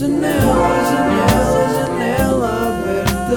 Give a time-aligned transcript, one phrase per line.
[0.00, 0.32] Janela,
[0.88, 3.36] janela, janela aberta.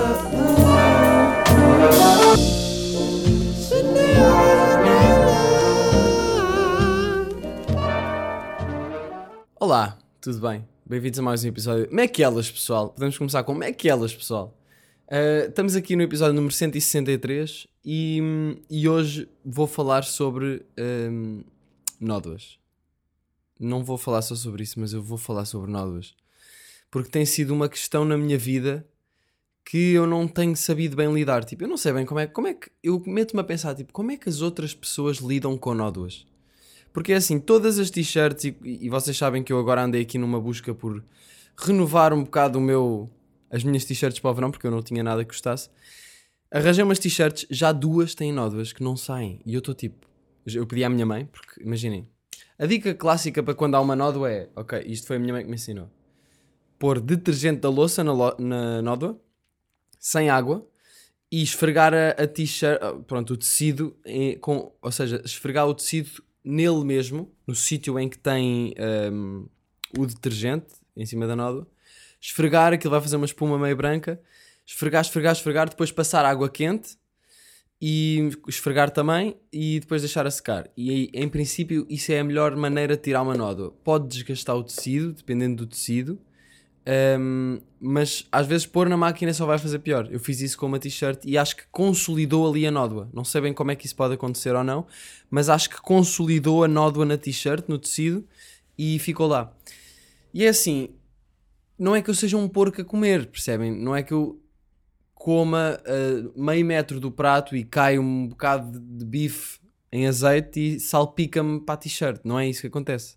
[9.59, 10.65] Olá, tudo bem?
[10.85, 11.89] Bem-vindos a mais um episódio.
[11.89, 12.91] Como é que elas, pessoal?
[12.91, 14.57] Podemos começar com como é que elas, pessoal?
[15.09, 18.21] Uh, estamos aqui no episódio número 163 e,
[18.69, 21.43] e hoje vou falar sobre um,
[21.99, 22.57] nódoas.
[23.59, 26.15] Não vou falar só sobre isso, mas eu vou falar sobre nódoas.
[26.93, 28.87] Porque tem sido uma questão na minha vida
[29.65, 31.43] que eu não tenho sabido bem lidar.
[31.43, 32.69] Tipo, eu não sei bem como é, como é que.
[32.83, 36.23] Eu meto-me a pensar, tipo, como é que as outras pessoas lidam com nódoas?
[36.93, 40.19] Porque é assim, todas as t-shirts, e, e vocês sabem que eu agora andei aqui
[40.19, 41.03] numa busca por
[41.57, 43.09] renovar um bocado o meu,
[43.49, 45.71] as minhas t-shirts para o verão, porque eu não tinha nada que gostasse.
[46.51, 49.41] Arranjei umas t-shirts, já duas têm nódoas que não saem.
[49.47, 50.07] E eu estou tipo,
[50.45, 52.07] eu pedi à minha mãe, porque imaginem,
[52.55, 55.41] a dica clássica para quando há uma nódoa é, ok, isto foi a minha mãe
[55.41, 55.89] que me ensinou.
[56.83, 59.17] Pôr detergente da louça na, lo- na nódoa,
[59.97, 60.67] sem água,
[61.31, 65.73] e esfregar a, a t-shirt, ah, pronto, o tecido, em- com, ou seja, esfregar o
[65.73, 69.45] tecido nele mesmo, no sítio em que tem ahm,
[69.97, 71.65] o detergente, em cima da nódoa,
[72.19, 74.21] esfregar, aquilo vai fazer uma espuma meio branca,
[74.65, 76.97] esfregar, esfregar, esfregar, depois passar água quente
[77.81, 80.69] e esfregar também e depois deixar a secar.
[80.75, 83.71] E em princípio, isso é a melhor maneira de tirar uma nódoa.
[83.71, 86.19] Pode desgastar o tecido, dependendo do tecido,
[86.85, 90.07] Ahm, mas às vezes pôr na máquina só vai fazer pior.
[90.11, 93.09] Eu fiz isso com uma t-shirt e acho que consolidou ali a nódoa.
[93.13, 94.85] Não sei bem como é que isso pode acontecer ou não,
[95.29, 98.25] mas acho que consolidou a nódoa na t-shirt, no tecido,
[98.77, 99.53] e ficou lá.
[100.33, 100.89] E é assim,
[101.77, 103.71] não é que eu seja um porco a comer, percebem?
[103.71, 104.41] Não é que eu
[105.13, 109.59] coma ah, meio metro do prato e cai um bocado de bife
[109.91, 112.21] em azeite e salpica-me para a t-shirt.
[112.23, 113.15] Não é isso que acontece.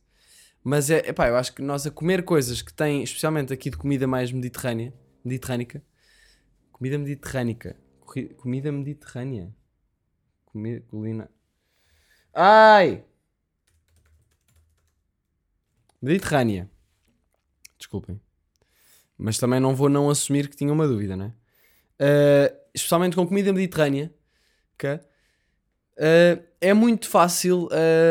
[0.69, 3.77] Mas é, epá, eu acho que nós a comer coisas que têm, especialmente aqui de
[3.77, 4.93] comida mais mediterrânea,
[5.25, 5.81] mediterrânica,
[6.73, 7.77] comida mediterrânica,
[8.37, 9.55] comida mediterrânea,
[10.45, 11.31] comida, colina,
[12.35, 13.05] ai,
[16.03, 16.69] mediterrânea,
[17.79, 18.21] desculpem,
[19.17, 21.33] mas também não vou não assumir que tinha uma dúvida, né?
[22.01, 24.13] Uh, especialmente com comida mediterrânea,
[24.75, 24.99] ok?
[25.99, 27.69] Uh, é muito fácil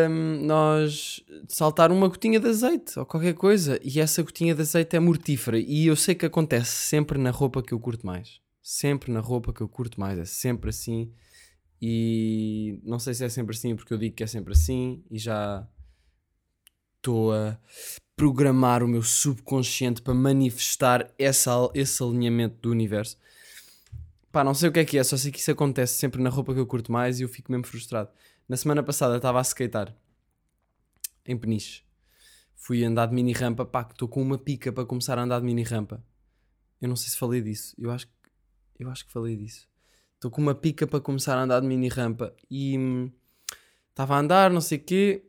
[0.10, 4.96] um, nós saltar uma gotinha de azeite ou qualquer coisa e essa gotinha de azeite
[4.96, 5.60] é mortífera.
[5.60, 8.40] E eu sei que acontece sempre na roupa que eu curto mais.
[8.62, 11.12] Sempre na roupa que eu curto mais é sempre assim.
[11.82, 15.20] E não sei se é sempre assim porque eu digo que é sempre assim e
[15.20, 15.68] já
[16.98, 17.60] estou a
[18.16, 23.18] programar o meu subconsciente para manifestar essa, esse alinhamento do universo
[24.36, 26.30] Pá, não sei o que é que é, só sei que isso acontece sempre na
[26.30, 28.10] roupa que eu curto mais e eu fico mesmo frustrado.
[28.50, 29.96] Na semana passada estava a skatear
[31.26, 31.86] em Peniche.
[32.54, 35.40] Fui andar de mini rampa, pá, que estou com uma pica para começar a andar
[35.40, 36.04] de mini rampa.
[36.82, 37.74] Eu não sei se falei disso.
[37.78, 38.14] Eu acho que
[38.78, 39.70] eu acho que falei disso.
[40.16, 43.10] Estou com uma pica para começar a andar de mini rampa e hum,
[43.90, 45.24] estava a andar, não sei o quê.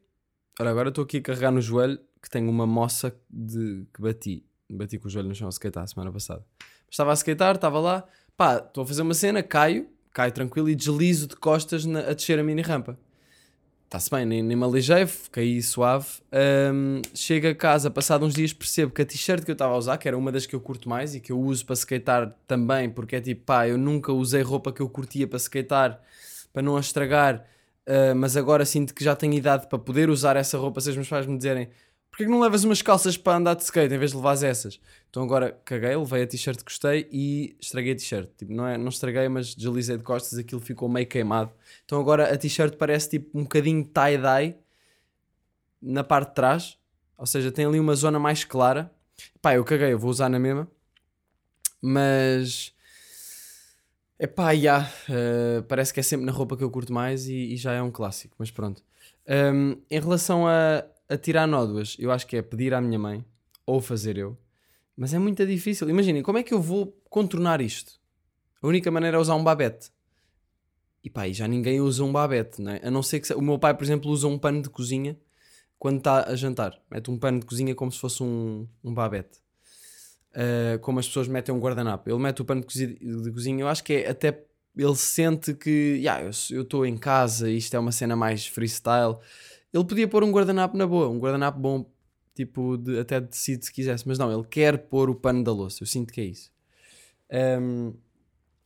[0.58, 4.44] Ora, agora estou aqui a carregar no joelho que tenho uma moça de que bati.
[4.68, 6.44] Bati com o joelho no chão a skatear a semana passada.
[6.90, 10.74] Estava a skatear, estava lá, pá, estou a fazer uma cena, caio, caio tranquilo e
[10.74, 12.98] deslizo de costas na- a descer a mini rampa.
[13.84, 16.06] Está-se bem, nem, nem me aleijei, caí suave.
[16.32, 19.76] Ahm, chego a casa, passado uns dias, percebo que a t-shirt que eu estava a
[19.78, 22.34] usar, que era uma das que eu curto mais e que eu uso para skatear
[22.48, 26.00] também, porque é tipo, pá, eu nunca usei roupa que eu curtia para skatear,
[26.52, 27.44] para não a estragar,
[27.86, 30.96] ah, mas agora sinto que já tenho idade para poder usar essa roupa se os
[30.96, 31.68] meus pais me dizerem
[32.16, 34.80] porquê que não levas umas calças para andar de skate em vez de levares essas?
[35.10, 38.30] Então agora caguei, levei a t-shirt que gostei e estraguei a t-shirt.
[38.38, 41.52] Tipo, não, é, não estraguei, mas deslizei de costas, aquilo ficou meio queimado.
[41.84, 44.56] Então agora a t-shirt parece tipo um bocadinho tie-dye
[45.82, 46.78] na parte de trás,
[47.18, 48.90] ou seja, tem ali uma zona mais clara.
[49.42, 50.66] Pá, eu caguei, eu vou usar na mesma,
[51.82, 52.72] mas
[54.18, 57.56] epá, já, eh, parece que é sempre na roupa que eu curto mais e, e
[57.58, 58.82] já é um clássico, mas pronto.
[59.28, 63.24] Um, em relação a, a tirar nódoas, eu acho que é pedir à minha mãe
[63.64, 64.36] ou fazer eu,
[64.96, 65.88] mas é muito difícil.
[65.88, 68.00] Imaginem, como é que eu vou contornar isto?
[68.62, 69.90] A única maneira é usar um babete.
[71.04, 72.80] E pá, e já ninguém usa um babete, né?
[72.82, 73.32] A não ser que.
[73.34, 75.16] O meu pai, por exemplo, usa um pano de cozinha
[75.78, 76.80] quando está a jantar.
[76.90, 79.38] Mete um pano de cozinha como se fosse um, um babete.
[80.32, 82.10] Uh, como as pessoas metem um guardanapo.
[82.10, 83.62] Ele mete o pano de cozi- de cozinha.
[83.62, 84.42] Eu acho que é até.
[84.76, 85.98] Ele sente que.
[85.98, 89.16] Yeah, eu estou em casa, isto é uma cena mais freestyle.
[89.76, 91.90] Ele podia pôr um guardanapo na boa, um guardanapo bom,
[92.34, 94.06] tipo, de, até de tecido se quisesse.
[94.08, 95.82] Mas não, ele quer pôr o pano da louça.
[95.82, 96.50] Eu sinto que é isso.
[97.60, 97.92] Um,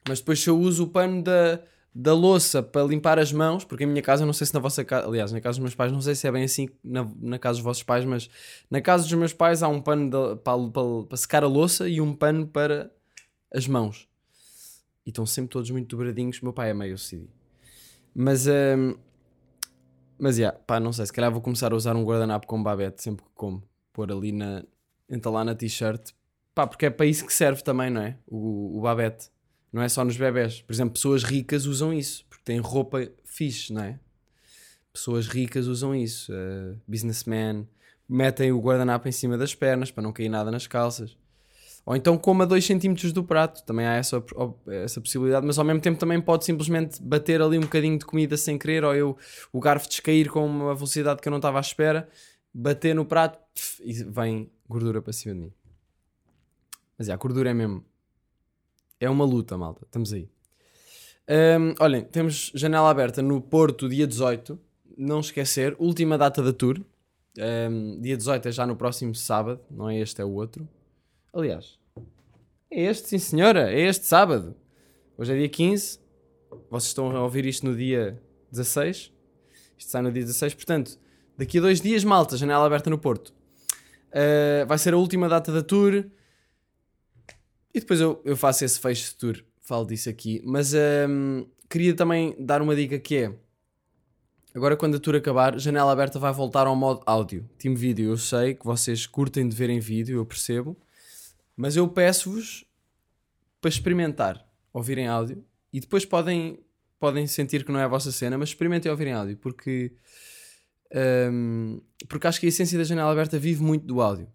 [0.08, 1.60] mas depois se eu uso o pano da,
[1.94, 4.84] da louça para limpar as mãos, porque a minha casa, não sei se na vossa
[4.84, 7.38] casa, aliás, na casa dos meus pais, não sei se é bem assim na, na
[7.38, 8.30] casa dos vossos pais, mas
[8.70, 11.88] na casa dos meus pais há um pano de- para, para, para secar a louça
[11.88, 12.90] e um pano para
[13.52, 14.08] as mãos.
[15.04, 16.40] E estão sempre todos muito dobradinhos.
[16.40, 17.26] Meu pai é meio OCD.
[18.14, 18.94] Mas, hum,
[20.20, 23.02] mas, yeah, pá, não sei, se calhar vou começar a usar um guardanapo com babete
[23.02, 23.62] sempre que como.
[23.92, 24.62] Pôr ali na,
[25.08, 26.12] entalar na t-shirt.
[26.54, 28.16] Pá, porque é para isso que serve também, não é?
[28.26, 29.30] O, o babete.
[29.72, 30.62] Não é só nos bebés.
[30.62, 33.98] Por exemplo, pessoas ricas usam isso, porque têm roupa fixe, não é?
[34.92, 36.32] Pessoas ricas usam isso.
[36.32, 37.68] eh, businessmen
[38.08, 41.16] metem o guardanapo em cima das pernas para não cair nada nas calças.
[41.84, 44.22] Ou então coma 2 cm do prato, também há essa,
[44.68, 48.36] essa possibilidade, mas ao mesmo tempo também pode simplesmente bater ali um bocadinho de comida
[48.36, 49.16] sem querer, ou eu
[49.52, 52.08] o garfo descair com uma velocidade que eu não estava à espera,
[52.52, 55.52] bater no prato pff, e vem gordura para cima de mim.
[56.98, 57.84] Mas é, a gordura é mesmo.
[59.00, 59.86] É uma luta, malta.
[59.86, 60.28] Estamos aí.
[61.28, 64.58] Hum, olhem, temos janela aberta no Porto, dia 18.
[64.98, 66.78] Não esquecer, última data da tour.
[67.38, 70.68] Hum, dia 18 é já no próximo sábado, não é este, é o outro.
[71.32, 71.78] Aliás,
[72.68, 74.56] é este, sim senhora, é este sábado.
[75.16, 76.00] Hoje é dia 15.
[76.68, 79.12] Vocês estão a ouvir isto no dia 16.
[79.78, 80.98] Isto sai no dia 16, portanto,
[81.38, 83.32] daqui a dois dias, malta, janela aberta no Porto.
[84.08, 86.04] Uh, vai ser a última data da tour.
[87.72, 89.44] E depois eu, eu faço esse fecho de tour.
[89.60, 90.42] Falo disso aqui.
[90.44, 90.72] Mas
[91.08, 93.32] hum, queria também dar uma dica que é.
[94.52, 97.48] Agora quando a tour acabar, janela aberta vai voltar ao modo áudio.
[97.56, 100.76] Team vídeo, eu sei que vocês curtem de ver em vídeo, eu percebo.
[101.60, 102.64] Mas eu peço-vos
[103.60, 105.44] para experimentar, ouvirem áudio.
[105.70, 106.58] E depois podem,
[106.98, 109.36] podem sentir que não é a vossa cena, mas experimentem ouvir em áudio.
[109.36, 109.92] Porque,
[111.30, 111.78] hum,
[112.08, 114.26] porque acho que a essência da janela aberta vive muito do áudio.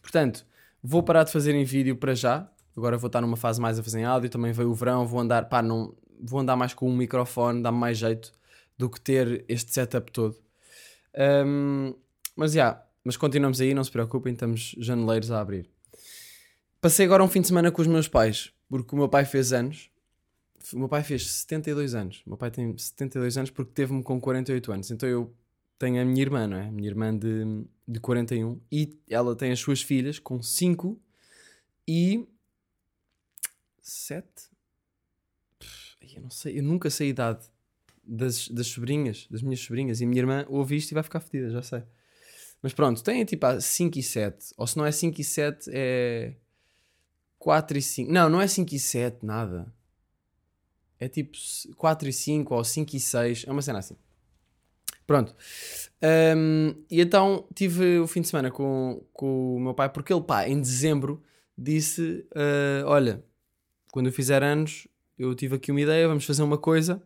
[0.00, 0.46] Portanto,
[0.82, 2.50] vou parar de fazer em vídeo para já.
[2.74, 4.30] Agora vou estar numa fase mais a fazer em áudio.
[4.30, 7.76] Também veio o verão, vou andar, pá, não, vou andar mais com um microfone, dá-me
[7.76, 8.32] mais jeito
[8.78, 10.34] do que ter este setup todo.
[11.44, 11.94] Hum,
[12.34, 15.75] mas já, mas continuamos aí, não se preocupem, estamos janeleiros a abrir.
[16.80, 19.52] Passei agora um fim de semana com os meus pais, porque o meu pai fez
[19.52, 19.90] anos.
[20.72, 22.22] O meu pai fez 72 anos.
[22.26, 24.90] O meu pai tem 72 anos porque teve-me com 48 anos.
[24.90, 25.34] Então eu
[25.78, 26.66] tenho a minha irmã, não é?
[26.66, 31.00] A minha irmã de, de 41 e ela tem as suas filhas com 5
[31.86, 32.26] e
[33.80, 34.26] 7.
[36.14, 37.46] Eu não sei, eu nunca sei a idade
[38.02, 40.00] das, das sobrinhas, das minhas sobrinhas.
[40.00, 41.82] E a minha irmã ouve isto e vai ficar fedida, já sei.
[42.62, 44.54] Mas pronto, tem tipo 5 e 7.
[44.56, 46.34] Ou se não é 5 e 7, é
[47.46, 48.12] 4 e 5.
[48.12, 49.72] Não, não é 5 e 7, nada.
[50.98, 51.38] É tipo
[51.76, 53.44] 4 e 5 ou 5 e 6.
[53.46, 53.94] É uma cena assim.
[55.06, 55.32] Pronto.
[56.36, 60.22] Um, e então tive o fim de semana com, com o meu pai, porque ele,
[60.22, 61.22] pá, em dezembro
[61.56, 63.22] disse: uh, Olha,
[63.92, 67.00] quando eu fizer anos, eu tive aqui uma ideia, vamos fazer uma coisa.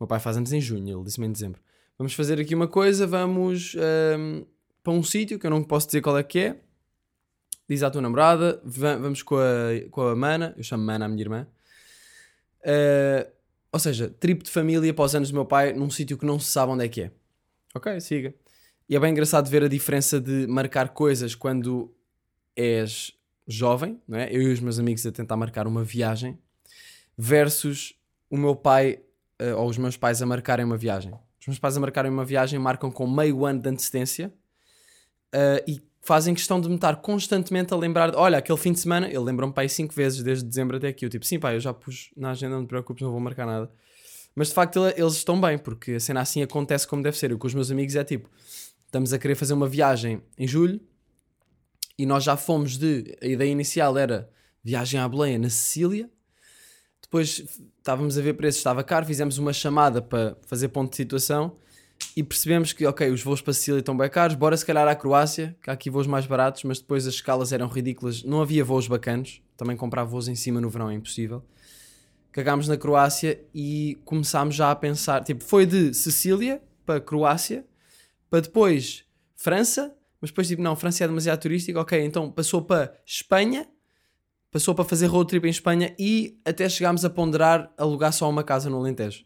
[0.00, 1.60] O meu pai faz anos em junho, ele disse-me em dezembro.
[1.98, 3.76] Vamos fazer aqui uma coisa, vamos
[4.18, 4.46] um,
[4.82, 6.63] para um sítio que eu não posso dizer qual é que é.
[7.68, 11.08] Diz à tua namorada, va- vamos com a, com a Mana, eu chamo Mana a
[11.08, 11.46] minha irmã.
[12.60, 13.30] Uh,
[13.72, 16.50] ou seja, trip de família os anos do meu pai num sítio que não se
[16.50, 17.10] sabe onde é que é.
[17.74, 18.34] Ok, siga.
[18.88, 21.92] E é bem engraçado ver a diferença de marcar coisas quando
[22.54, 23.12] és
[23.46, 24.30] jovem, não é?
[24.30, 26.38] Eu e os meus amigos a tentar marcar uma viagem
[27.16, 27.94] versus
[28.30, 29.00] o meu pai
[29.38, 31.12] eh, ou os meus pais a marcarem uma viagem.
[31.40, 34.32] Os meus pais a marcarem uma viagem marcam com meio ano de antecedência
[35.32, 38.80] eh, e fazem questão de me estar constantemente a lembrar de, olha, aquele fim de
[38.80, 41.04] semana, ele lembra-me pai cinco vezes desde dezembro até aqui.
[41.04, 43.46] Eu tipo, sim pai, eu já pus na agenda, não te preocupes, não vou marcar
[43.46, 43.70] nada.
[44.34, 47.30] Mas de facto ele- eles estão bem, porque a cena assim acontece como deve ser.
[47.30, 48.28] Eu com os meus amigos é tipo,
[48.86, 50.80] estamos a querer fazer uma viagem em julho
[51.98, 53.16] e nós já fomos de.
[53.22, 54.28] A ideia inicial era
[54.62, 56.10] viagem à Belém na Sicília.
[57.00, 57.44] Depois
[57.78, 61.56] estávamos a ver preços, estava caro, fizemos uma chamada para fazer ponto de situação
[62.16, 64.94] e percebemos que, ok, os voos para Sicília estão bem caros, bora se calhar à
[64.94, 68.64] Croácia, que há aqui voos mais baratos, mas depois as escalas eram ridículas, não havia
[68.64, 71.42] voos bacanos, também comprar voos em cima no verão é impossível.
[72.32, 77.64] Cagámos na Croácia e começámos já a pensar, tipo, foi de Sicília para Croácia,
[78.28, 79.04] para depois
[79.36, 83.68] França, mas depois tipo, não, França é demasiado turístico, ok, então passou para Espanha,
[84.50, 88.42] passou para fazer road trip em Espanha e até chegámos a ponderar alugar só uma
[88.42, 89.24] casa no Alentejo.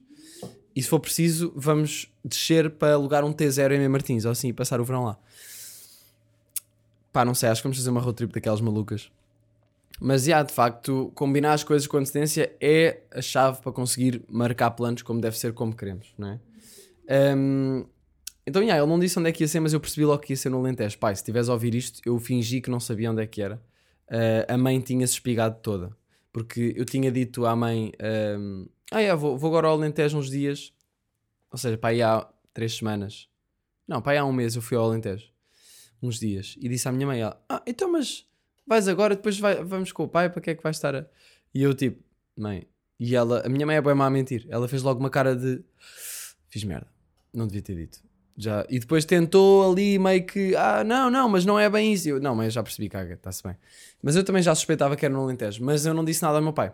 [0.79, 4.81] E se for preciso, vamos descer para alugar um T0 em Martins, ou assim, passar
[4.81, 5.19] o verão lá.
[7.13, 9.11] Pá, não sei, acho que vamos fazer uma road trip daquelas malucas.
[10.01, 14.71] Mas, já, de facto, combinar as coisas com antecedência é a chave para conseguir marcar
[14.71, 16.41] planos como deve ser, como queremos, não é?
[17.09, 17.85] Ahm,
[18.47, 20.33] então, já, ele não disse onde é que ia ser, mas eu percebi logo que
[20.33, 20.97] ia ser no Alentejo.
[20.97, 23.61] Pai, se estiveres a ouvir isto, eu fingi que não sabia onde é que era.
[24.09, 25.91] Ah, a mãe tinha-se espigado toda.
[26.33, 30.31] Porque eu tinha dito à mãe, ahm, Ah, é, vou, vou agora ao Alentejo uns
[30.31, 30.73] dias.
[31.51, 33.29] Ou seja, para aí há três semanas.
[33.87, 35.31] Não, para aí há um mês eu fui ao Alentejo.
[36.03, 36.55] Uns dias.
[36.61, 38.27] E disse à minha mãe, ela, ah, então mas
[38.67, 41.07] vais agora, depois vai- vamos com o pai, para que é que vais estar a...
[41.55, 42.03] E eu tipo,
[42.37, 42.67] mãe...
[43.01, 44.45] E ela, a minha mãe é bem má a mentir.
[44.49, 45.63] Ela fez logo uma cara de...
[46.49, 46.89] Fiz merda.
[47.33, 48.01] Não devia ter dito.
[48.37, 48.67] Já.
[48.69, 52.09] E depois tentou ali meio que, ah, não, não, mas não é bem isso.
[52.09, 53.57] Eu, não, mas já percebi, caga, está-se bem.
[54.03, 55.63] Mas eu também já suspeitava que era no Alentejo.
[55.65, 56.73] Mas eu não disse nada ao meu pai.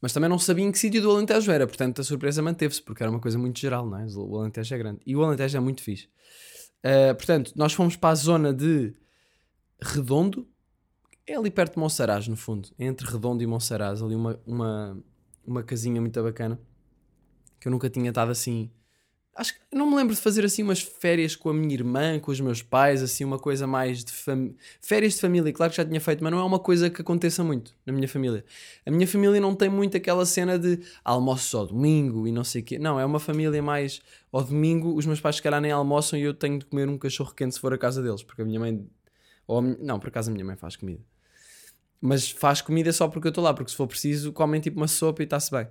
[0.00, 3.02] Mas também não sabia em que sítio do Alentejo era, portanto a surpresa manteve-se, porque
[3.02, 4.06] era uma coisa muito geral, não é?
[4.16, 5.00] O Alentejo é grande.
[5.04, 6.08] E o Alentejo é muito fixe.
[6.78, 8.94] Uh, portanto, nós fomos para a zona de
[9.80, 10.48] Redondo,
[11.26, 15.02] é ali perto de Monsaraz, no fundo, entre Redondo e Monsaraz, ali uma, uma,
[15.44, 16.60] uma casinha muito bacana,
[17.60, 18.70] que eu nunca tinha estado assim.
[19.38, 22.32] Acho que não me lembro de fazer assim umas férias com a minha irmã, com
[22.32, 24.52] os meus pais, assim, uma coisa mais de fam...
[24.80, 25.52] férias de família.
[25.52, 28.08] Claro que já tinha feito, mas não é uma coisa que aconteça muito na minha
[28.08, 28.44] família.
[28.84, 32.62] A minha família não tem muito aquela cena de almoço ao domingo e não sei
[32.62, 32.80] o quê.
[32.80, 34.00] Não, é uma família mais
[34.32, 36.98] ao domingo, os meus pais se calhar nem almoçam e eu tenho de comer um
[36.98, 38.84] cachorro quente se for a casa deles, porque a minha mãe.
[39.46, 41.00] Ou minha- Não, por acaso a minha mãe faz comida.
[42.00, 44.88] Mas faz comida só porque eu estou lá, porque se for preciso, comem tipo uma
[44.88, 45.68] sopa e está-se bem.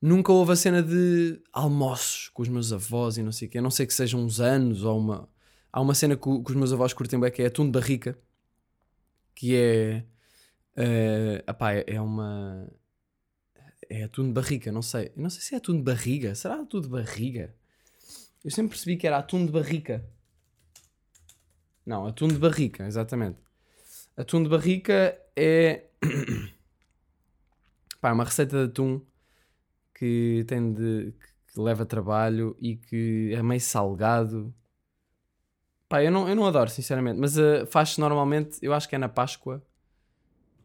[0.00, 3.58] Nunca houve a cena de almoços com os meus avós e não sei o quê.
[3.58, 5.28] A não sei que sejam uns anos ou uma.
[5.70, 8.18] Há uma cena que, que os meus avós curtem bem que é atum de barrica,
[9.34, 10.04] que é.
[10.76, 12.66] eh, epá, é, é uma.
[13.90, 15.12] É atum de barrica, não sei.
[15.16, 16.34] Eu não sei se é atum de barriga.
[16.34, 17.54] Será atum de barriga?
[18.42, 20.02] Eu sempre percebi que era atum de barrica.
[21.84, 23.38] Não, atum de barrica, exatamente.
[24.16, 25.84] Atum de barrica é.
[28.00, 29.04] Pá, é uma receita de atum
[30.00, 31.12] que tem de.
[31.52, 34.52] que leva trabalho e que é meio salgado.
[35.86, 38.98] Pá, eu não, eu não adoro, sinceramente, mas eh, faz-se normalmente, eu acho que é
[38.98, 39.62] na Páscoa.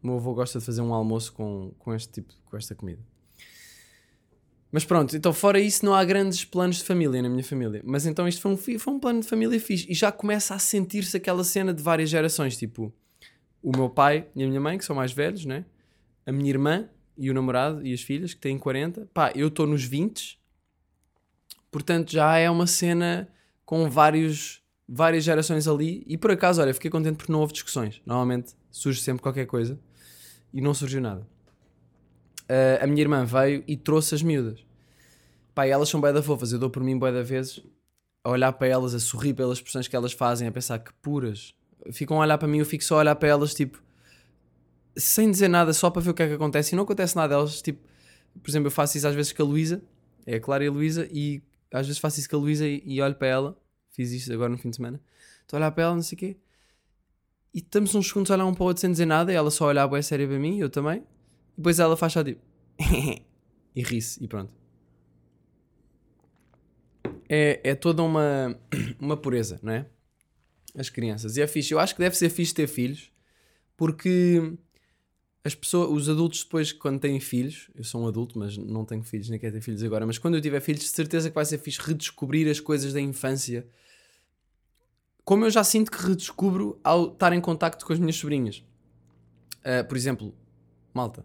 [0.01, 3.01] O meu avô gosta de fazer um almoço com, com este tipo, com esta comida.
[4.71, 7.81] Mas pronto, então fora isso não há grandes planos de família na minha família.
[7.83, 9.87] Mas então isto foi um, foi um plano de família fixe.
[9.89, 12.93] E já começa a sentir-se aquela cena de várias gerações, tipo
[13.63, 15.65] o meu pai e a minha mãe, que são mais velhos, né?
[16.25, 19.09] A minha irmã e o namorado e as filhas, que têm 40.
[19.13, 20.39] Pá, eu estou nos 20.
[21.71, 23.27] Portanto, já é uma cena
[23.65, 26.03] com vários, várias gerações ali.
[26.07, 28.01] E por acaso, olha, fiquei contente porque não houve discussões.
[28.05, 29.79] Normalmente surge sempre qualquer coisa
[30.53, 31.27] e não surgiu nada.
[32.47, 34.63] Ah, a minha irmã veio e trouxe as miúdas.
[35.53, 36.51] Pá, elas são bué fofas.
[36.51, 37.61] Eu dou por mim bué vezes
[38.23, 41.53] a olhar para elas, a sorrir pelas expressões que elas fazem, a pensar que puras.
[41.91, 43.83] Ficam a olhar para mim, eu fico só a olhar para elas, tipo,
[44.97, 46.73] sem dizer nada, só para ver o que é que acontece.
[46.73, 47.35] E não acontece nada.
[47.35, 47.87] Elas, tipo,
[48.41, 49.81] por exemplo, eu faço isso às vezes com a Luísa,
[50.25, 52.81] é a Clara e a Luísa, e às vezes faço isso com a Luísa e,
[52.85, 53.61] e olho para ela.
[53.91, 55.01] Fiz isto agora no fim de semana.
[55.41, 56.37] Estou a olhar para ela, não sei o quê.
[57.53, 59.49] E estamos uns segundos a olhar um para o outro sem dizer nada, e ela
[59.49, 61.03] só olhar bué séria para mim, eu também.
[61.57, 62.41] Depois ela faz só tipo.
[63.75, 64.53] e ri-se, e pronto.
[67.29, 68.59] É, é toda uma,
[68.99, 69.85] uma pureza, não é?
[70.77, 71.37] As crianças.
[71.37, 71.73] E é fixe.
[71.73, 73.09] Eu acho que deve ser fixe ter filhos,
[73.77, 74.57] porque
[75.45, 79.03] as pessoas, os adultos depois, quando têm filhos, eu sou um adulto, mas não tenho
[79.03, 81.45] filhos, nem quero ter filhos agora, mas quando eu tiver filhos, de certeza que vai
[81.45, 83.67] ser fixe redescobrir as coisas da infância.
[85.23, 88.63] Como eu já sinto que redescubro ao estar em contacto com as minhas sobrinhas.
[89.63, 90.33] Ah, por exemplo,
[90.91, 91.23] malta,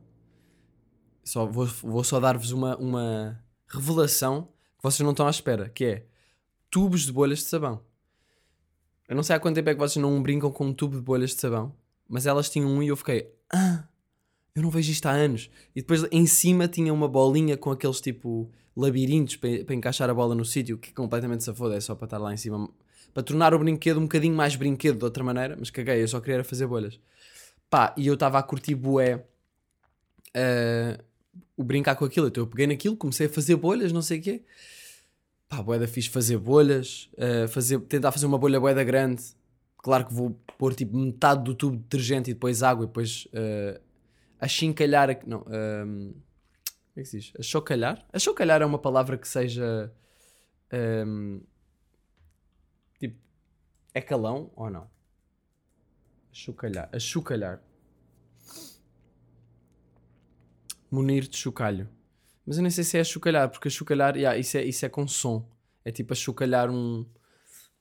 [1.25, 5.85] só vou, vou só dar-vos uma, uma revelação que vocês não estão à espera, que
[5.87, 6.07] é
[6.71, 7.83] tubos de bolhas de sabão.
[9.09, 11.03] Eu não sei há quanto tempo é que vocês não brincam com um tubo de
[11.03, 11.75] bolhas de sabão,
[12.07, 13.85] mas elas tinham um e eu fiquei, ah,
[14.55, 15.51] eu não vejo isto há anos.
[15.75, 20.15] E depois em cima tinha uma bolinha com aqueles tipo labirintos para, para encaixar a
[20.15, 22.69] bola no sítio, que completamente se foda, é só para estar lá em cima,
[23.13, 26.21] para tornar o brinquedo um bocadinho mais brinquedo de outra maneira, mas caguei, eu só
[26.21, 26.99] queria fazer bolhas.
[27.69, 29.25] Pá, e eu estava a curtir bué
[30.35, 30.99] eh,
[31.57, 34.23] o brincar com aquilo, então eu peguei naquilo, comecei a fazer bolhas, não sei o
[34.23, 34.43] quê.
[35.49, 39.23] Pá, bué da fixe fazer bolhas, eh, fazer, tentar fazer uma bolha bué da grande.
[39.79, 43.27] Claro que vou pôr tipo metade do tubo de detergente e depois água e depois
[43.33, 43.81] eh,
[44.41, 47.33] achincalhar, aqu- não, ehm, como é que se diz?
[47.39, 48.07] Achocalhar?
[48.13, 49.93] Achocalhar é uma palavra que seja
[50.73, 51.41] ehm,
[52.99, 53.19] tipo,
[53.95, 54.91] é calão ou não?
[56.33, 57.61] Achocalhar, achocalhar.
[60.91, 61.89] Munir de chocalho.
[62.45, 65.07] Mas eu nem sei se é chocalhar, porque chocalhar, yeah, isso, é, isso é com
[65.07, 65.49] som.
[65.85, 67.07] É tipo a chocalhar um,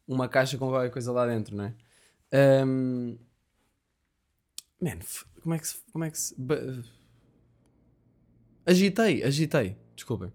[0.07, 1.73] uma caixa com qualquer coisa lá dentro, não é?
[2.31, 3.17] Ahm,
[4.81, 4.99] Man,
[5.41, 5.77] como é que se.
[5.91, 6.36] Como é que se
[8.65, 9.77] agitei, agitei.
[9.96, 10.31] Desculpem.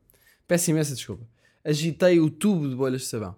[0.47, 1.27] Peço imensa desculpa.
[1.65, 3.37] Agitei o tubo de bolhas de sabão.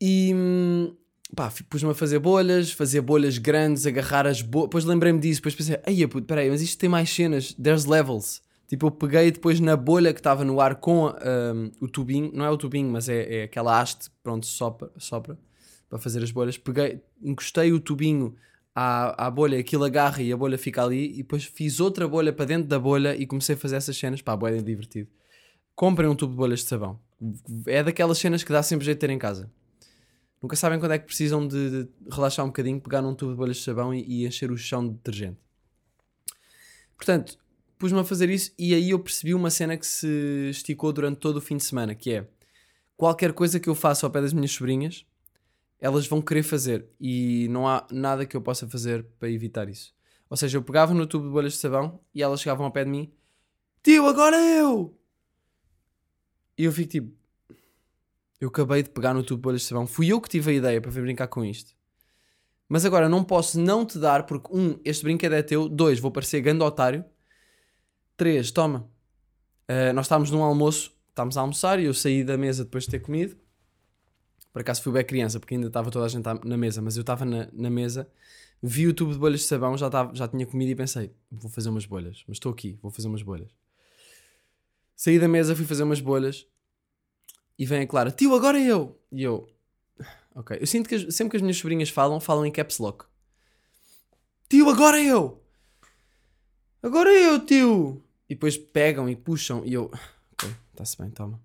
[0.00, 0.32] E.
[0.34, 0.96] hum,
[1.34, 4.66] Pá, pus-me a fazer bolhas, fazer bolhas grandes, agarrar as bolhas.
[4.66, 8.42] Depois lembrei-me disso, depois pensei, ai, peraí, mas isto tem mais cenas, there's levels.
[8.66, 12.44] Tipo, eu peguei depois na bolha que estava no ar com ahm, o tubinho, não
[12.44, 15.38] é o tubinho, mas é, é aquela haste, pronto, sopra, sopra
[15.88, 16.56] para fazer as bolhas.
[16.58, 18.34] Peguei, encostei o tubinho
[18.74, 21.12] à, à bolha, aquilo agarra e a bolha fica ali.
[21.12, 24.22] E depois fiz outra bolha para dentro da bolha e comecei a fazer essas cenas.
[24.22, 25.08] Pá, bolha é divertido.
[25.74, 26.98] Comprem um tubo de bolhas de sabão.
[27.66, 29.50] É daquelas cenas que dá sempre jeito de ter em casa.
[30.42, 33.36] Nunca sabem quando é que precisam de, de relaxar um bocadinho, pegar num tubo de
[33.36, 35.38] bolhas de sabão e, e encher o chão de detergente.
[36.96, 37.38] Portanto,
[37.78, 41.36] pus-me a fazer isso e aí eu percebi uma cena que se esticou durante todo
[41.36, 42.26] o fim de semana, que é
[42.96, 45.06] qualquer coisa que eu faça ao pé das minhas sobrinhas,
[45.80, 49.94] elas vão querer fazer e não há nada que eu possa fazer para evitar isso.
[50.28, 52.84] Ou seja, eu pegava no tubo de bolhas de sabão e elas chegavam ao pé
[52.84, 53.12] de mim,
[53.82, 54.96] tio, agora eu!
[56.56, 57.12] E eu fico tipo,
[58.40, 60.54] eu acabei de pegar no tubo de bolhas de sabão, fui eu que tive a
[60.54, 61.74] ideia para vir brincar com isto.
[62.68, 66.12] Mas agora não posso não te dar, porque um, este brinquedo é teu, dois, vou
[66.12, 67.04] parecer grande otário,
[68.16, 68.88] três, toma.
[69.68, 72.90] Uh, nós estávamos num almoço, estávamos a almoçar e eu saí da mesa depois de
[72.90, 73.36] ter comido.
[74.52, 77.02] Por acaso fui bem criança, porque ainda estava toda a gente na mesa, mas eu
[77.02, 78.10] estava na, na mesa,
[78.62, 81.50] vi o tubo de bolhas de sabão, já, estava, já tinha comido e pensei, vou
[81.50, 83.50] fazer umas bolhas, mas estou aqui, vou fazer umas bolhas.
[84.96, 86.46] Saí da mesa, fui fazer umas bolhas
[87.58, 89.00] e vem a Clara, tio, agora eu!
[89.12, 89.48] E eu,
[90.34, 90.58] ok.
[90.60, 93.04] Eu sinto que sempre que as minhas sobrinhas falam, falam em caps lock.
[94.48, 95.42] Tio, agora eu!
[96.82, 98.02] Agora eu, tio!
[98.28, 99.90] E depois pegam e puxam e eu,
[100.32, 101.40] ok, está-se bem, toma.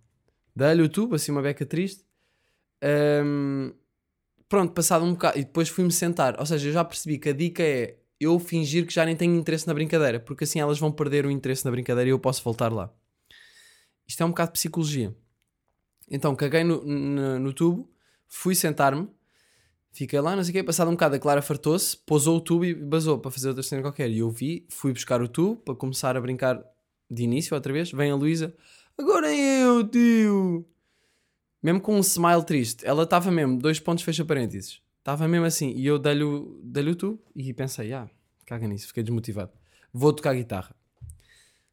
[0.55, 2.04] Dá-lhe o tubo, assim uma beca triste.
[2.81, 3.73] Ahm,
[4.49, 5.37] pronto, passado um bocado.
[5.37, 6.39] E depois fui-me sentar.
[6.39, 9.35] Ou seja, eu já percebi que a dica é eu fingir que já nem tenho
[9.35, 12.43] interesse na brincadeira, porque assim elas vão perder o interesse na brincadeira e eu posso
[12.43, 12.91] voltar lá.
[14.07, 15.15] Isto é um bocado de psicologia.
[16.09, 17.89] Então, caguei no, no, no tubo,
[18.27, 19.09] fui sentar-me,
[19.91, 20.63] fiquei lá, não sei o quê.
[20.63, 23.81] Passado um bocado, a Clara fartou-se, pousou o tubo e basou para fazer outra cena
[23.81, 24.09] qualquer.
[24.09, 26.63] E eu vi, fui buscar o tubo para começar a brincar
[27.09, 27.91] de início outra vez.
[27.91, 28.55] Vem a Luísa,
[28.97, 30.74] agora é eu, tio.
[31.65, 34.83] Mesmo com um smile triste, ela estava mesmo, dois pontos, fecha parênteses.
[34.99, 38.07] Estava mesmo assim, e eu dei-lhe o- dei-lhe o tubo e pensei, ah,
[38.45, 39.51] caga nisso, fiquei desmotivado.
[39.91, 40.75] Vou tocar guitarra.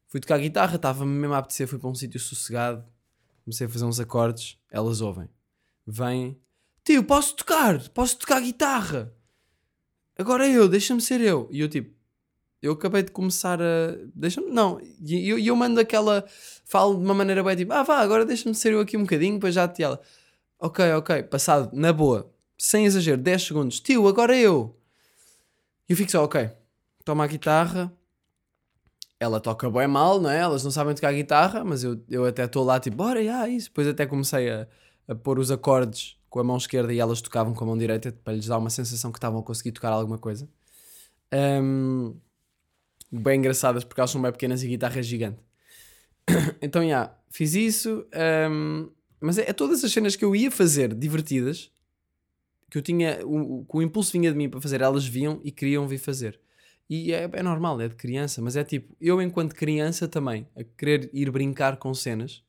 [0.07, 2.83] Fui tocar guitarra, estava-me mesmo a apetecer, fui para um sítio sossegado,
[3.45, 5.29] comecei a fazer uns acordes, elas ouvem.
[5.85, 6.41] Vêm,
[6.83, 9.13] tio, posso tocar, posso tocar guitarra.
[10.17, 11.47] Agora eu, deixa-me ser eu.
[11.51, 11.95] E eu tipo,
[12.63, 13.97] eu acabei de começar a.
[14.15, 14.49] Deixa-me.
[14.49, 16.23] Não, e eu, eu mando aquela.
[16.63, 19.33] Falo de uma maneira bem tipo, ah vá, agora deixa-me ser eu aqui um bocadinho,
[19.33, 19.99] depois já te ela.
[20.57, 24.79] Ok, ok, passado, na boa, sem exagero, 10 segundos, tio, agora eu.
[25.89, 26.49] E eu fico só, ok,
[27.03, 27.91] toma a guitarra.
[29.19, 30.39] Ela toca bem mal, não é?
[30.39, 33.67] Elas não sabem tocar guitarra, mas eu, eu até estou lá tipo, bora, já, isso.
[33.67, 34.67] Depois até comecei a,
[35.09, 38.11] a pôr os acordes com a mão esquerda e elas tocavam com a mão direita
[38.23, 40.47] para lhes dar uma sensação que estavam a conseguir tocar alguma coisa.
[41.31, 42.15] Ahm,
[43.19, 45.39] bem engraçadas porque elas são bem pequenas e a guitarra é gigante.
[46.61, 48.05] então, já, fiz isso.
[48.13, 48.89] ahm,
[49.21, 51.71] mas é, é todas as cenas que eu ia fazer divertidas,
[52.69, 55.51] que eu tinha, o, que o impulso vinha de mim para fazer, elas viam e
[55.51, 56.39] queriam vir fazer.
[56.89, 60.63] E é, é normal, é de criança, mas é tipo, eu enquanto criança também, a
[60.63, 62.43] querer ir brincar com cenas,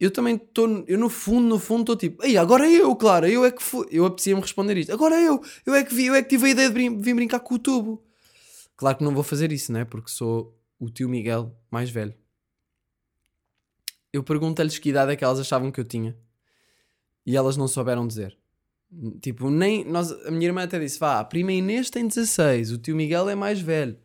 [0.00, 3.44] eu também estou, eu no fundo, no fundo estou tipo, ei, agora eu, claro, eu
[3.44, 6.22] é que fui, eu apetecia-me responder isto, agora eu, eu é que vi, eu é
[6.22, 8.02] que tive a ideia de vir brincar com o tubo.
[8.76, 9.84] Claro que não vou fazer isso, né?
[9.84, 12.14] Porque sou o tio Miguel mais velho.
[14.12, 16.16] Eu perguntei-lhes que idade é que elas achavam que eu tinha.
[17.24, 18.36] E elas não souberam dizer.
[19.20, 19.84] Tipo, nem.
[19.84, 23.28] Nós, a minha irmã até disse: vá, a prima Inês tem 16, o tio Miguel
[23.28, 23.98] é mais velho.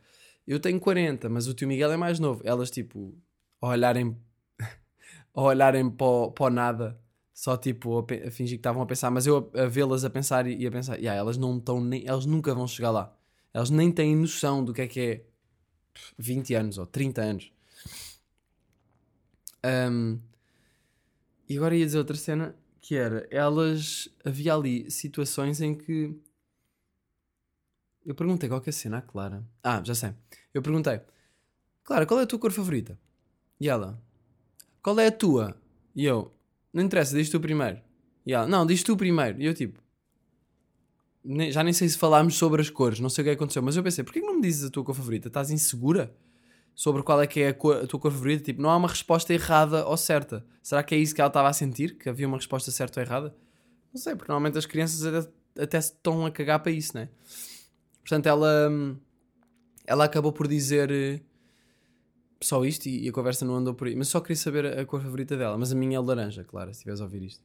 [0.48, 2.42] Eu tenho 40, mas o tio Miguel é mais novo.
[2.46, 3.14] Elas, tipo,
[3.62, 4.18] a olharem,
[5.36, 6.98] a olharem para o, nada,
[7.34, 10.10] só tipo, a, a fingir que estavam a pensar, mas eu a, a vê-las a
[10.10, 12.08] pensar e, e a pensar: yeah, elas não estão nem.
[12.08, 13.17] Elas nunca vão chegar lá.
[13.54, 15.26] Elas nem têm noção do que é que é
[16.18, 17.52] 20 anos ou 30 anos.
[19.64, 20.20] Ahm,
[21.50, 26.16] e agora ia dizer outra cena que era, elas havia ali situações em que
[28.06, 29.44] eu perguntei qual que é a cena à Clara.
[29.62, 30.14] Ah, já sei.
[30.54, 31.02] Eu perguntei,
[31.84, 32.98] Clara, qual é a tua cor favorita?
[33.60, 34.02] E ela,
[34.82, 35.60] qual é a tua?
[35.94, 36.34] E eu,
[36.72, 37.82] não interessa, diz tu primeiro.
[38.26, 39.42] E ela, não, diz tu primeiro.
[39.42, 39.82] E eu tipo,
[41.28, 43.76] nem- já nem sei se falámos sobre as cores, não sei o que aconteceu, mas
[43.76, 45.28] eu pensei, porquê que não me dizes a tua cor favorita?
[45.28, 46.14] Estás insegura
[46.74, 48.44] sobre qual é que é a, cor- a tua cor favorita?
[48.46, 50.46] Tipo, não há uma resposta errada ou certa.
[50.64, 51.98] Será que é isso que ela estava a sentir?
[51.98, 53.36] Que havia uma resposta certa ou errada?
[53.94, 55.30] Não sei, porque normalmente as crianças até,
[55.64, 57.10] até se estão a cagar para isso, né?
[58.02, 58.96] Portanto, ela, hum,
[59.86, 61.20] ela acabou por dizer eh,
[62.42, 63.96] só isto e, e a conversa não andou por aí.
[63.96, 65.58] Mas só queria saber a, cor favorita dela.
[65.58, 67.44] Mas a minha é laranja, claro, se estiveres a ouvir isto.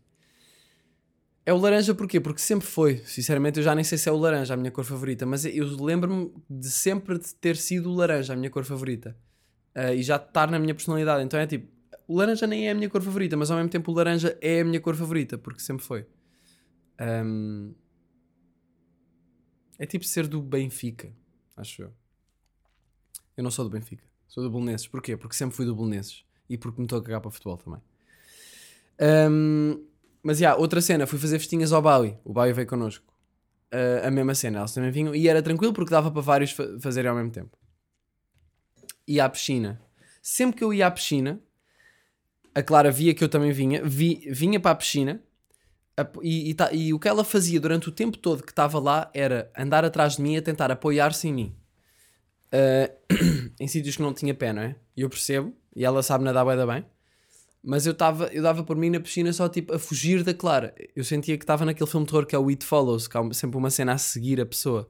[1.44, 2.20] É o laranja porquê?
[2.20, 2.98] Porque sempre foi.
[3.04, 5.66] Sinceramente, eu já nem sei se é o laranja a minha cor favorita, mas eu
[5.82, 9.16] lembro-me de sempre de ter sido o laranja a minha cor favorita.
[9.74, 11.24] ah, e já estar na minha personalidade.
[11.24, 11.68] Então é tipo,
[12.08, 14.60] o laranja nem é a minha cor favorita, mas ao mesmo tempo o laranja é
[14.60, 16.06] a minha cor favorita, porque sempre foi.
[16.98, 17.72] Ahm,
[19.78, 21.12] é tipo ser do Benfica,
[21.56, 21.92] acho eu.
[23.36, 24.86] Eu não sou do Benfica, sou do Belenenses.
[24.86, 25.16] Porquê?
[25.16, 27.80] Porque sempre fui do Belenenses e porque me estou a cagar para futebol também.
[29.00, 29.80] Ahm,
[30.22, 32.16] mas já, outra cena, fui fazer festinhas ao Baui.
[32.24, 33.04] O Baui veio connosco.
[33.70, 36.78] Ah, a mesma cena, eles também vinham e era tranquilo porque dava para vários fa-
[36.80, 37.56] fazerem ao mesmo tempo.
[39.06, 39.80] Ia à piscina.
[40.22, 41.40] Sempre que eu ia à piscina,
[42.54, 45.22] a Clara via que eu também vinha, vi- vinha para a piscina
[45.96, 48.78] ap- e, e ta- e o que ela fazia durante o tempo todo que estava
[48.78, 51.56] lá era andar atrás de mim a tentar apoiar-se em mim.
[52.52, 52.90] Ah,
[53.58, 54.76] em sítios que não tinha pé, não é?
[54.96, 56.84] E eu percebo, e ela sabe nadar da bem,
[57.62, 60.74] mas eu, tava, eu dava por mim na piscina só tipo a fugir da Clara.
[60.96, 63.32] Eu sentia que estava naquele filme de terror que é o It Follows, que há
[63.32, 64.88] sempre uma cena a seguir a pessoa.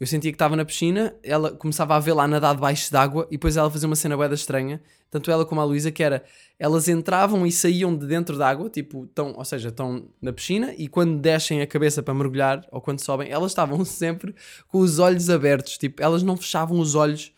[0.00, 3.32] Eu sentia que estava na piscina, ela começava a vê-la a nadar debaixo d'água e
[3.32, 6.22] depois ela fazia uma cena bué da estranha, tanto ela como a Luísa, que era
[6.56, 10.86] elas entravam e saíam de dentro d'água, tipo, tão, ou seja, estão na piscina e
[10.86, 14.34] quando descem a cabeça para mergulhar ou quando sobem, elas estavam sempre
[14.68, 17.32] com os olhos abertos, tipo, elas não fechavam os olhos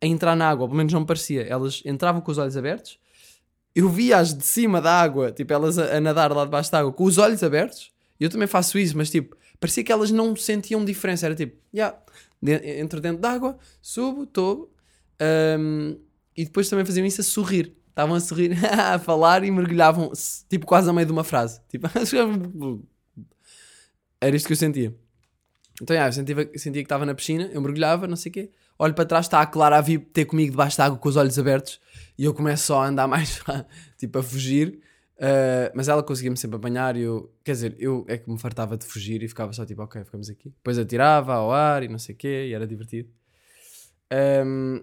[0.00, 1.42] a entrar na água, pelo menos não me parecia.
[1.42, 2.96] Elas entravam com os olhos abertos,
[3.78, 6.92] eu via-as de cima da água, tipo, elas a, a nadar lá debaixo da água
[6.92, 10.34] com os olhos abertos, e eu também faço isso, mas tipo, parecia que elas não
[10.34, 11.96] sentiam diferença, era tipo, já,
[12.42, 14.72] de- entro dentro d'água, subo, estou,
[16.36, 17.74] e depois também faziam isso a sorrir.
[17.88, 20.12] Estavam a sorrir, a falar e mergulhavam,
[20.48, 21.60] tipo, quase a meio de uma frase.
[21.68, 21.88] Tipo,
[24.20, 24.94] era isto que eu sentia.
[25.80, 28.50] Então, já, eu sentia, sentia que estava na piscina, eu mergulhava, não sei o quê.
[28.78, 31.16] Olho para trás, está a Clara a vir ter comigo debaixo de água com os
[31.16, 31.80] olhos abertos
[32.16, 33.42] e eu começo só a andar mais,
[33.96, 34.80] tipo, a fugir.
[35.16, 38.76] Uh, mas ela conseguia-me sempre apanhar e eu, quer dizer, eu é que me fartava
[38.76, 40.50] de fugir e ficava só tipo, ok, ficamos aqui.
[40.50, 43.10] Depois atirava ao ar e não sei o quê e era divertido.
[44.46, 44.80] Um,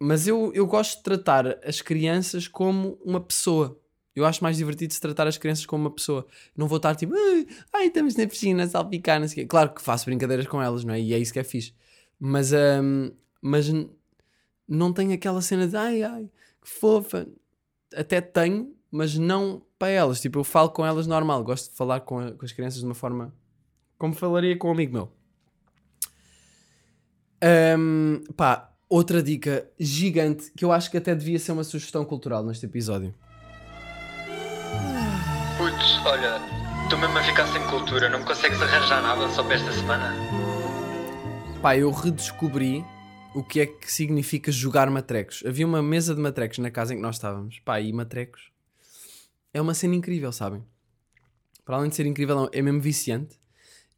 [0.00, 3.80] mas eu, eu gosto de tratar as crianças como uma pessoa.
[4.16, 6.26] Eu acho mais divertido se tratar as crianças como uma pessoa.
[6.56, 7.14] Não vou estar tipo,
[7.72, 9.46] ai, estamos na piscina salpicar, não sei o quê.
[9.46, 11.00] Claro que faço brincadeiras com elas, não é?
[11.00, 11.72] E é isso que é fixe.
[12.18, 13.66] Mas, um, mas
[14.68, 16.30] não tenho aquela cena de ai, ai,
[16.62, 17.26] que fofa.
[17.96, 20.20] Até tenho, mas não para elas.
[20.20, 21.42] Tipo, eu falo com elas normal.
[21.44, 23.34] Gosto de falar com, a- com as crianças de uma forma
[23.96, 25.12] como falaria com um amigo meu.
[27.78, 32.44] Um, pá, outra dica gigante que eu acho que até devia ser uma sugestão cultural
[32.44, 33.14] neste episódio.
[35.56, 36.40] Putz, olha,
[36.84, 40.12] estou mesmo a ficar sem cultura, não me consegues arranjar nada só para esta semana?
[41.62, 42.84] Pá, eu redescobri
[43.38, 45.44] o que é que significa jogar matrecos.
[45.46, 47.60] Havia uma mesa de matrecos na casa em que nós estávamos.
[47.60, 48.50] Pá, e matrecos
[49.54, 50.64] é uma cena incrível, sabem?
[51.64, 53.38] Para além de ser incrível, é mesmo viciante.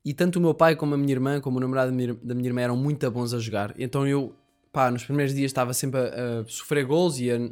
[0.05, 2.61] E tanto o meu pai como a minha irmã, como o namorado da minha, irmã
[2.61, 3.75] eram muito bons a jogar.
[3.79, 4.35] Então eu,
[4.73, 7.51] pá, nos primeiros dias estava sempre a, a sofrer gols e a-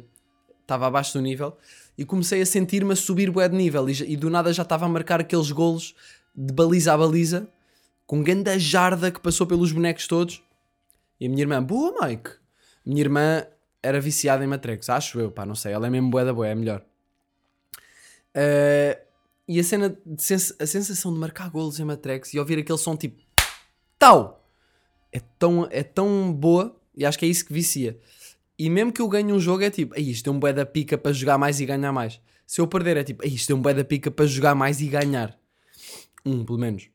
[0.61, 1.57] estava abaixo do nível.
[1.97, 3.89] E comecei a sentir-me a subir bué de nível.
[3.89, 5.95] E, e do nada já estava a marcar aqueles golos
[6.35, 7.49] de baliza a baliza
[8.05, 10.43] com ganda jarda que passou pelos bonecos todos.
[11.19, 12.31] E a minha irmã, boa Mike.
[12.85, 13.45] Minha irmã
[13.83, 15.73] era viciada em matrecos, acho eu, pá, não sei.
[15.73, 16.83] Ela é mesmo bué da boa, é melhor.
[18.33, 19.01] Eh,
[19.47, 22.95] e a cena, sens- a sensação de marcar golos em matrecos e ouvir aquele som
[22.95, 23.21] tipo
[23.97, 24.47] tal
[25.11, 27.99] é tão, é tão boa e acho que é isso que vicia.
[28.57, 30.65] E mesmo que eu ganhe um jogo é tipo, "Ei, isto é um bué da
[30.65, 32.21] pica para jogar mais e ganhar mais.
[32.45, 34.81] Se eu perder é tipo, "Ei, isto é um bué da pica para jogar mais
[34.81, 35.37] e ganhar.
[36.25, 36.89] Um, pelo menos.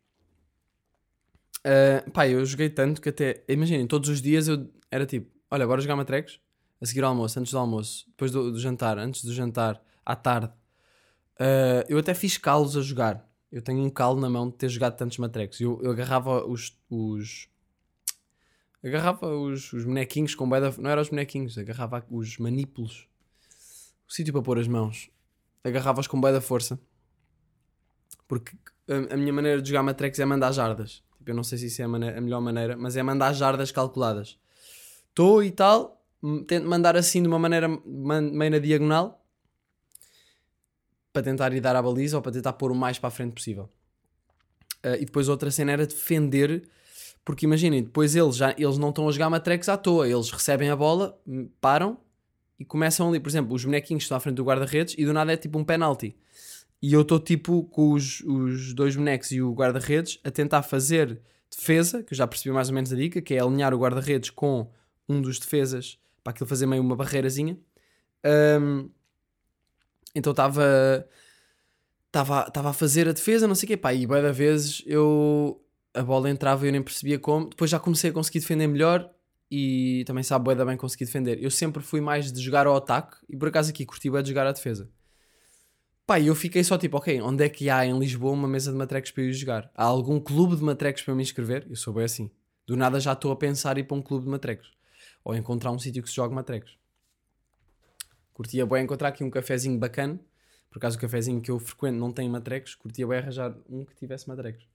[1.66, 5.66] Uh, pá, eu joguei tanto que até, imaginem, todos os dias eu era tipo, olha,
[5.66, 6.38] bora jogar matrecos,
[6.80, 10.14] a seguir ao almoço, antes do almoço, depois do, do jantar, antes do jantar, à
[10.14, 10.52] tarde.
[11.40, 13.26] Uh, eu até fiz calos a jogar.
[13.50, 15.60] Eu tenho um calo na mão de ter jogado tantos matrecos.
[15.60, 17.48] Eu, eu agarrava os, os
[18.82, 23.08] agarrava os, os bonequinhos com bué da- não eram os bonequinhos, agarrava os manípulos,
[24.06, 25.08] o sítio para pôr as mãos,
[25.62, 26.78] agarrava-os com bué da força,
[28.28, 28.54] porque
[28.88, 31.02] a, a minha maneira de jogar matrecos é mandar jardas.
[31.24, 33.32] Tipo, eu não sei se isso é a, mane- a melhor maneira, mas é mandar
[33.32, 34.38] jardas calculadas.
[35.08, 36.04] Estou e tal,
[36.46, 39.24] tento mandar assim de uma maneira man- meio na diagonal
[41.14, 43.32] para tentar ir dar à baliza ou para tentar pôr o mais para a frente
[43.32, 43.70] possível.
[44.82, 46.68] Ah, e depois outra cena era defender,
[47.24, 50.68] porque imaginem, depois eles, já, eles não estão a jogar matrecos à toa, eles recebem
[50.68, 51.18] a bola,
[51.58, 51.96] param
[52.58, 55.32] e começam ali, por exemplo, os bonequinhos estão à frente do guarda-redes e do nada
[55.32, 56.14] é tipo um penalti.
[56.84, 61.18] E eu estou tipo com os, os dois bonecos e o guarda-redes a tentar fazer
[61.50, 64.28] defesa, que eu já percebi mais ou menos a dica, que é alinhar o guarda-redes
[64.28, 64.70] com
[65.08, 67.58] um dos defesas para aquilo fazer meio uma barreirazinha.
[68.22, 68.90] Ahm,
[70.14, 71.08] então estava
[72.06, 75.64] estava a fazer a defesa, não sei o quê, pá, e bué da vezes eu
[75.94, 77.48] a bola entrava e eu nem percebia como.
[77.48, 79.10] Depois já comecei a conseguir defender melhor
[79.50, 81.42] e também sabe bué da bem conseguir defender.
[81.42, 84.28] Eu sempre fui mais de jogar ao ataque e por acaso aqui curti bué de
[84.28, 84.90] jogar à defesa.
[86.06, 88.76] Pá, eu fiquei só tipo, ok, onde é que há em Lisboa uma mesa de
[88.76, 89.70] matrecos para eu ir jogar?
[89.74, 91.66] Há algum clube de matrecos para eu me inscrever?
[91.68, 92.30] Eu sou bem assim.
[92.66, 94.70] Do nada já estou a pensar em ir para um clube de matrecos.
[95.24, 96.76] Ou encontrar um sítio que se jogue matrecos.
[98.34, 100.20] Curtia bem encontrar aqui um cafezinho bacana.
[100.70, 102.74] Por acaso o cafezinho que eu frequento não tem matrecos.
[102.74, 104.66] Curtia bem arranjar um que tivesse matrecos.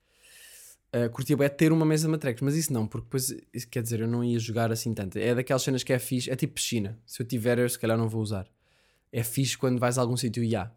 [0.92, 3.84] Uh, curtia bem ter uma mesa de matrecos, mas isso não, porque depois, isso quer
[3.84, 5.20] dizer, eu não ia jogar assim tanto.
[5.20, 6.98] É daquelas cenas que é fixe, é tipo piscina.
[7.06, 8.48] Se eu tiver, eu se calhar não vou usar.
[9.12, 10.72] É fixe quando vais a algum sítio e há.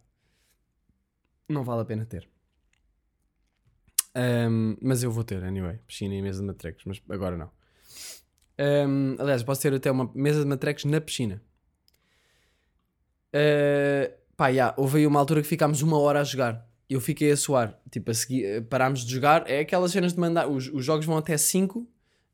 [1.53, 2.29] Não vale a pena ter.
[4.15, 5.79] Um, mas eu vou ter, anyway.
[5.87, 7.51] Piscina e mesa de matrecos, mas agora não.
[8.59, 11.43] Um, aliás, posso ter até uma mesa de matrecos na piscina.
[13.35, 16.69] Uh, pá, yeah, houve aí uma altura que ficámos uma hora a jogar.
[16.89, 17.79] Eu fiquei a suar.
[17.91, 19.49] Tipo, a seguir, eh, parámos de jogar.
[19.49, 20.47] É aquelas cenas de mandar.
[20.47, 21.89] Os, os jogos vão até 5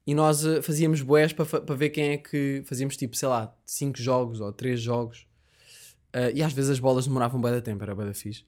[0.04, 2.62] e nós uh, fazíamos boés para ver quem é que.
[2.64, 5.28] Fazíamos tipo, sei lá, 5 jogos ou 3 jogos.
[6.09, 8.44] Uh, e às vezes as bolas demoravam bué da tempo, era bué da fixe.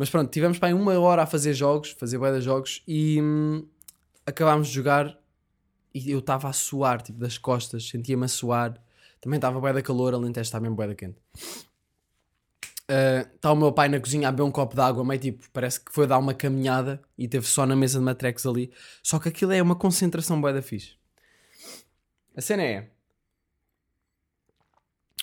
[0.00, 3.68] Mas pronto, tivemos para uma hora a fazer jogos, fazer bué de jogos e hum,
[4.24, 5.14] acabámos de jogar
[5.92, 8.82] e eu estava a suar, tipo, das costas, sentia-me a suar.
[9.20, 11.18] Também estava bué da calor, além de estar mesmo bué quente.
[13.34, 15.78] Está o meu pai na cozinha a beber um copo de água, meio tipo, parece
[15.78, 18.72] que foi dar uma caminhada e teve só na mesa de matrecos ali.
[19.02, 20.94] Só que aquilo é uma concentração bué da fixe.
[22.34, 22.90] A cena é...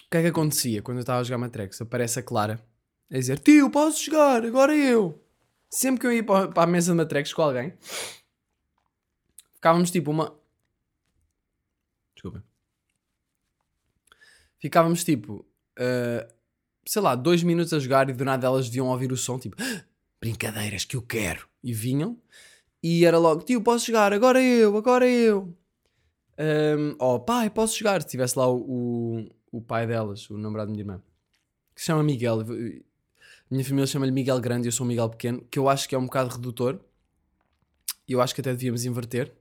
[0.06, 1.82] O que é que acontecia quando eu estava a jogar matrecos?
[1.82, 2.64] Aparece a Clara
[3.12, 5.24] a dizer, tio, posso jogar, agora eu.
[5.70, 7.74] Sempre que eu ia para a mesa de matrecos com alguém,
[9.56, 10.38] ficávamos tipo uma...
[12.16, 12.44] Desculpa.
[14.60, 15.46] Ficávamos tipo...
[15.78, 16.28] ah,
[16.86, 19.56] sei lá, dois minutos a jogar e do nada elas deviam ouvir o som, tipo,
[19.60, 19.84] "Ah,
[20.22, 21.48] brincadeiras que eu quero.
[21.64, 22.18] E vinham,
[22.82, 25.54] e era logo, tio, posso jogar, agora eu, agora eu.
[26.40, 28.02] Um, oh, pai, posso jogar.
[28.02, 31.02] Se tivesse lá o, o, o pai delas, o namorado da minha irmã,
[31.76, 32.40] que se chama Miguel.
[33.50, 35.98] Minha família chama-lhe Miguel Grande e eu sou Miguel Pequeno, que eu acho que é
[35.98, 36.80] um bocado redutor.
[38.08, 39.34] E eu acho que até devíamos inverter,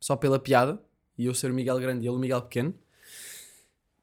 [0.00, 0.80] só pela piada,
[1.16, 2.74] e eu ser o Miguel Grande e ele o Miguel Pequeno,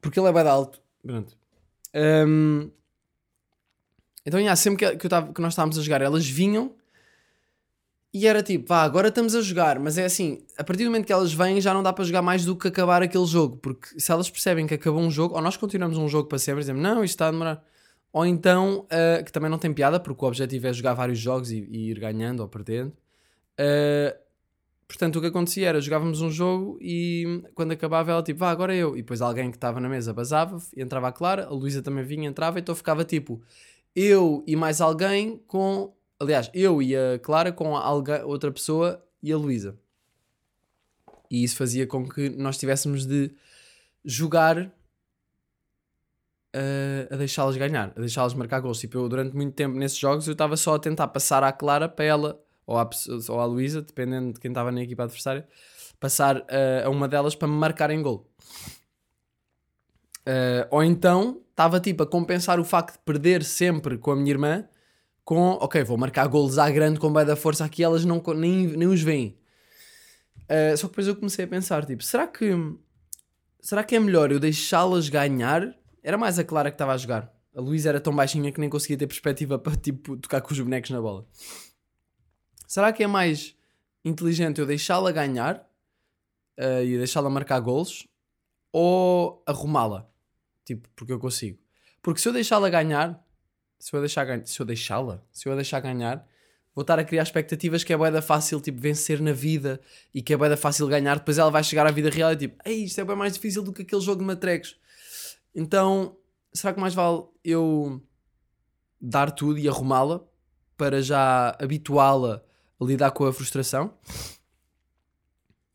[0.02, 0.82] porque ele é bem alto.
[1.02, 1.38] Pronto.
[1.94, 2.72] Um,
[4.26, 6.76] então, yeah, sempre que, tava, que nós estávamos a jogar, elas vinham
[8.14, 11.06] e era tipo, vá, agora estamos a jogar, mas é assim, a partir do momento
[11.06, 14.00] que elas vêm já não dá para jogar mais do que acabar aquele jogo, porque
[14.00, 16.82] se elas percebem que acabou um jogo, ou nós continuamos um jogo para sempre, dizemos,
[16.82, 17.64] não, isto está a demorar,
[18.14, 21.52] ou então, ah, que também não tem piada, porque o objetivo é jogar vários jogos
[21.52, 22.94] e, e ir ganhando ou perdendo.
[23.58, 24.16] Ah,
[24.88, 28.76] portanto, o que acontecia era, jogávamos um jogo e quando acabava ela tipo, vá, agora
[28.76, 28.98] eu.
[28.98, 32.28] E depois alguém que estava na mesa basava, entrava a Clara, a Luísa também vinha,
[32.28, 33.42] entrava, então ficava tipo,
[33.96, 35.94] eu e mais alguém com...
[36.20, 37.72] Aliás, eu e a Clara com
[38.26, 39.78] outra pessoa e a Luísa.
[41.32, 43.32] E isso fazia com que nós tivéssemos de
[44.04, 44.72] jogar
[47.10, 48.80] a, deixá-las ganhar, a deixá-las marcar gols.
[48.80, 51.88] Tipo, eu durante muito tempo nesses jogos eu estava só a tentar passar à Clara
[51.88, 52.90] para ela, ou à,
[53.30, 55.48] ou à Luísa, dependendo de quem estava na equipa adversária,
[56.00, 58.30] passar eh, a uma delas para me marcar em gol.
[60.26, 64.32] Eh, ou então estava tipo a compensar o facto de perder sempre com a minha
[64.32, 64.66] irmã
[65.24, 68.68] com, ok, vou marcar golos à grande com bem da força aqui, elas não, nem,
[68.68, 69.38] nem os veem.
[70.50, 72.52] Eh, só que depois eu comecei a pensar, tipo, será que
[73.62, 75.74] será que é melhor eu deixá-las ganhar?
[76.04, 77.32] Era mais a Clara que estava a jogar.
[77.56, 80.60] A Luísa era tão baixinha que nem conseguia ter perspectiva para tipo tocar com os
[80.60, 81.28] bonecos na bola.
[82.68, 83.56] Será que é mais
[84.04, 85.68] inteligente eu deixá-la ganhar
[86.58, 88.08] eh, e deixá-la marcar golos
[88.72, 90.10] ou arrumá-la?
[90.64, 91.60] Tipo, porque eu consigo.
[92.02, 93.22] Porque se eu deixá-la ganhar,
[93.78, 96.26] se eu deixar ganhar, se eu deixá-la, se eu a deixar ganhar,
[96.74, 99.82] vou estar a criar expectativas que é boeda fácil tipo vencer na vida
[100.14, 102.58] e que é boeda fácil ganhar, depois ela vai chegar à vida real e tipo,
[102.66, 104.80] ei, isto é bem mais difícil do que aquele jogo de matrecos.
[105.54, 106.18] Então,
[106.54, 108.02] será que mais vale eu
[109.00, 110.24] dar tudo e arrumá-la
[110.78, 112.44] para já habituá-la
[112.80, 113.98] a lidar com a frustração?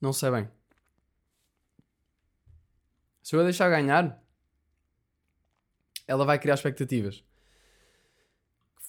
[0.00, 0.48] Não sei bem.
[3.22, 4.22] Se eu a deixar ganhar,
[6.06, 7.24] ela vai criar expectativas.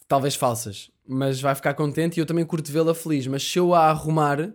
[0.07, 3.27] Talvez falsas, mas vai ficar contente e eu também curto vê-la feliz.
[3.27, 4.53] Mas se eu a arrumar,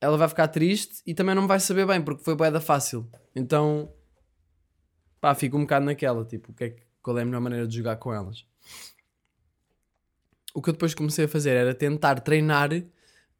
[0.00, 3.10] ela vai ficar triste e também não vai saber bem, porque foi boeda fácil.
[3.34, 3.92] Então,
[5.26, 7.76] pá, fico um bocado naquela, tipo, que é que, qual é a melhor maneira de
[7.76, 8.46] jogar com elas?
[10.54, 12.70] O que eu depois comecei a fazer era tentar treinar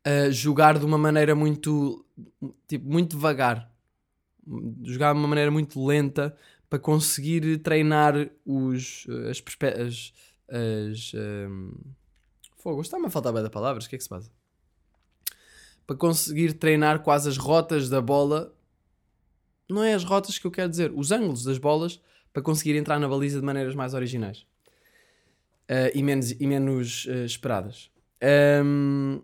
[0.05, 2.05] a jogar de uma maneira muito,
[2.67, 3.73] tipo, muito devagar.
[4.83, 6.37] Jogar de uma maneira muito lenta
[6.69, 10.13] para conseguir treinar os, as, perspe- as,
[10.49, 11.73] as hum,
[12.57, 14.29] fogo, está-me a faltar bem de palavras, o que é que se passa?
[15.87, 18.56] Para conseguir treinar quase as rotas da bola
[19.69, 22.01] não é as rotas que eu quero dizer, os ângulos das bolas
[22.33, 24.45] para conseguir entrar na baliza de maneiras mais originais
[25.69, 27.91] Ah, e menos, e menos ah, esperadas.
[28.23, 29.21] Ahm,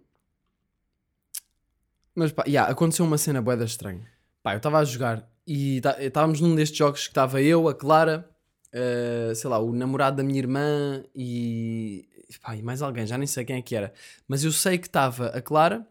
[2.14, 4.06] mas pá, yeah, aconteceu uma cena boeda estranha.
[4.42, 7.74] Pá, eu estava a jogar e tá- estávamos num destes jogos que estava eu, a
[7.74, 8.28] Clara,
[8.74, 12.08] ah, sei lá, o namorado da minha irmã e,
[12.42, 13.92] pá, e mais alguém, já nem sei quem é que era.
[14.28, 15.86] Mas eu sei que estava a Clara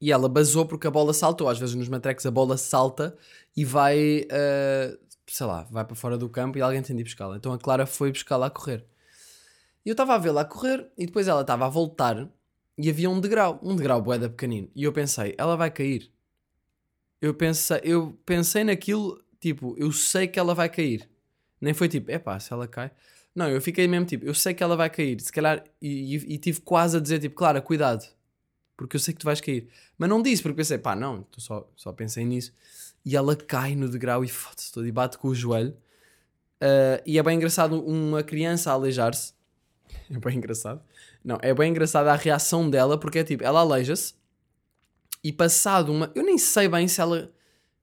[0.00, 1.48] e ela basou porque a bola saltou.
[1.48, 3.16] Às vezes nos matrecos a bola salta
[3.56, 7.04] e vai, ah, sei lá, vai para fora do campo e alguém tem de ir
[7.04, 7.36] buscá-la.
[7.36, 8.84] Então a Clara foi buscá-la a correr.
[9.84, 12.28] E eu estava a vê-la a correr e depois ela estava a voltar
[12.76, 14.70] e havia um degrau, um degrau boeda pequenino.
[14.74, 16.12] E eu pensei, ela vai cair.
[17.20, 21.08] Eu pensei, eu pensei naquilo, tipo, eu sei que ela vai cair.
[21.60, 22.92] Nem foi tipo, epá, se ela cai.
[23.34, 25.20] Não, eu fiquei mesmo tipo, eu sei que ela vai cair.
[25.20, 28.04] Se calhar, e, e, e tive quase a dizer tipo, Clara, cuidado.
[28.78, 29.68] Porque eu sei que tu vais cair.
[29.98, 32.54] Mas não disse, porque pensei, pá, não, só, só pensei nisso.
[33.04, 35.76] E ela cai no degrau e foda-se todo e bate com o joelho.
[36.60, 39.34] Ah, e é bem engraçado uma criança aleijar-se.
[40.10, 40.80] É bem engraçado.
[41.24, 44.14] Não, é bem engraçado a reação dela, porque é tipo, ela aleija-se
[45.22, 46.10] e passado uma.
[46.14, 47.30] Eu nem sei bem se ela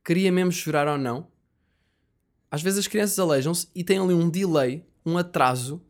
[0.04, 1.28] queria mesmo chorar ou não.
[2.50, 5.84] Às vezes as crianças aleijam-se e têm ali um delay, um atraso,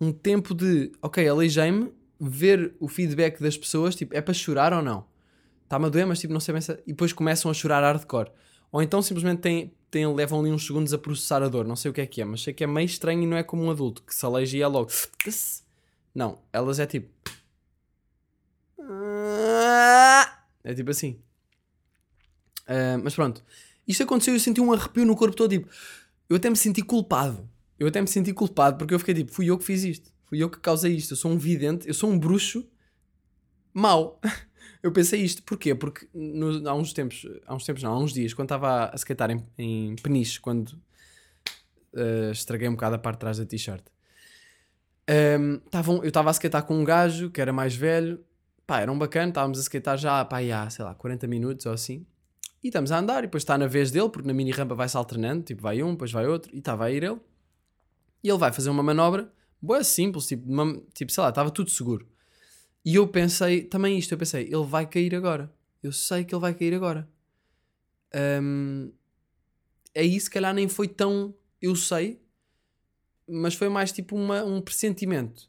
[0.00, 1.92] um tempo de, ok, aleijei-me,
[2.28, 5.06] ver o feedback das pessoas, tipo, é para chorar ou não?
[5.64, 6.72] Está-me a doer, mas tipo, não sei bem se.
[6.86, 8.30] E depois começam a chorar hardcore.
[8.70, 11.90] Ou então simplesmente têm, têm, levam ali uns segundos a processar a dor, não sei
[11.90, 13.62] o que é que é, mas sei que é meio estranho e não é como
[13.62, 14.90] um adulto que se aleija e é logo.
[16.14, 17.08] Não, elas é tipo.
[20.62, 21.18] É tipo assim.
[22.66, 23.42] Ah, mas pronto.
[23.86, 25.50] Isto aconteceu e eu senti um arrepio no corpo todo.
[25.50, 25.68] Tipo,
[26.28, 27.48] eu até me senti culpado.
[27.78, 30.13] Eu até me senti culpado porque eu fiquei tipo, fui eu que fiz isto.
[30.26, 31.12] Fui eu que causei isto.
[31.12, 32.66] Eu sou um vidente, eu sou um bruxo
[33.72, 34.20] mau.
[34.82, 35.42] Eu pensei isto.
[35.44, 35.74] Porquê?
[35.74, 38.94] Porque no- há uns tempos, há uns tempos não, há uns dias, quando estava a
[38.96, 40.78] skatear em, em Peniche, quando
[41.96, 43.82] ah, estraguei um bocado a parte de trás da t-shirt.
[45.08, 48.22] Ahm, tavam- eu estava a skatear com um gajo que era mais velho,
[48.66, 51.72] pá, era um bacana, estávamos a skatear já, pá, há, sei lá, 40 minutos ou
[51.72, 52.06] assim,
[52.62, 54.96] e estamos a andar, e depois está na vez dele, porque na mini rampa vai-se
[54.96, 57.20] alternando, tipo, vai um, depois vai outro, e estava a ir ele,
[58.22, 59.30] e ele vai fazer uma manobra,
[59.64, 62.06] boa simples, tipo, uma- tipo, sei lá, estava tudo seguro.
[62.84, 66.40] E eu pensei, também isto, eu pensei, ele vai cair agora, eu sei que ele
[66.40, 67.08] vai cair agora.
[68.12, 68.90] Ahm,
[69.96, 72.20] aí se calhar nem foi tão, eu sei,
[73.26, 75.48] mas foi mais tipo uma, um pressentimento.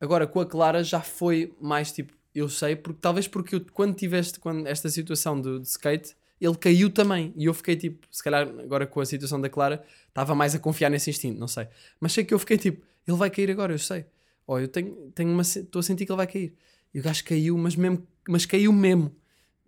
[0.00, 3.94] Agora com a Clara já foi mais tipo, eu sei, porque talvez porque eu, quando
[3.96, 7.32] tiveste quando, esta situação do, skate, ele caiu também.
[7.36, 10.58] E eu fiquei tipo, se calhar agora com a situação da Clara, estava mais a
[10.58, 11.66] confiar nesse instinto, não sei.
[11.98, 14.06] Mas sei que eu fiquei tipo, ele vai cair agora, eu sei.
[14.46, 16.54] Oh, eu tenho, tenho uma, estou a sentir que ele vai cair.
[16.94, 19.14] E o gajo caiu, mas, mesmo, mas caiu mesmo.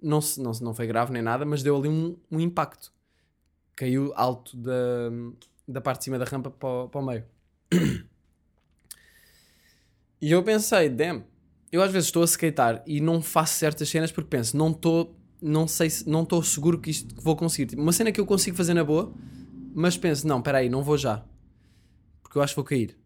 [0.03, 2.93] Não, se- não, não foi grave nem nada, mas deu ali um, um impacto.
[3.77, 4.73] Caiu alto da,
[5.69, 7.25] da parte de cima da rampa para, o- para o meio.
[10.21, 11.23] E eu pensei, damn,
[11.73, 15.17] eu às vezes estou a skatear e não faço certas cenas porque penso, não estou,
[15.41, 17.67] não sei se, não estou seguro que isto que vou conseguir.
[17.67, 19.13] Tipo, uma cena que eu consigo fazer na boa,
[19.75, 21.25] mas penso, não, espera aí, não vou já.
[22.23, 22.97] Porque eu acho que vou cair.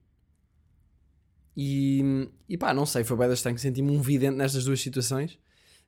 [1.57, 5.39] E, e pá, não sei, foi bem estranho, senti-me um vidente nestas duas situações.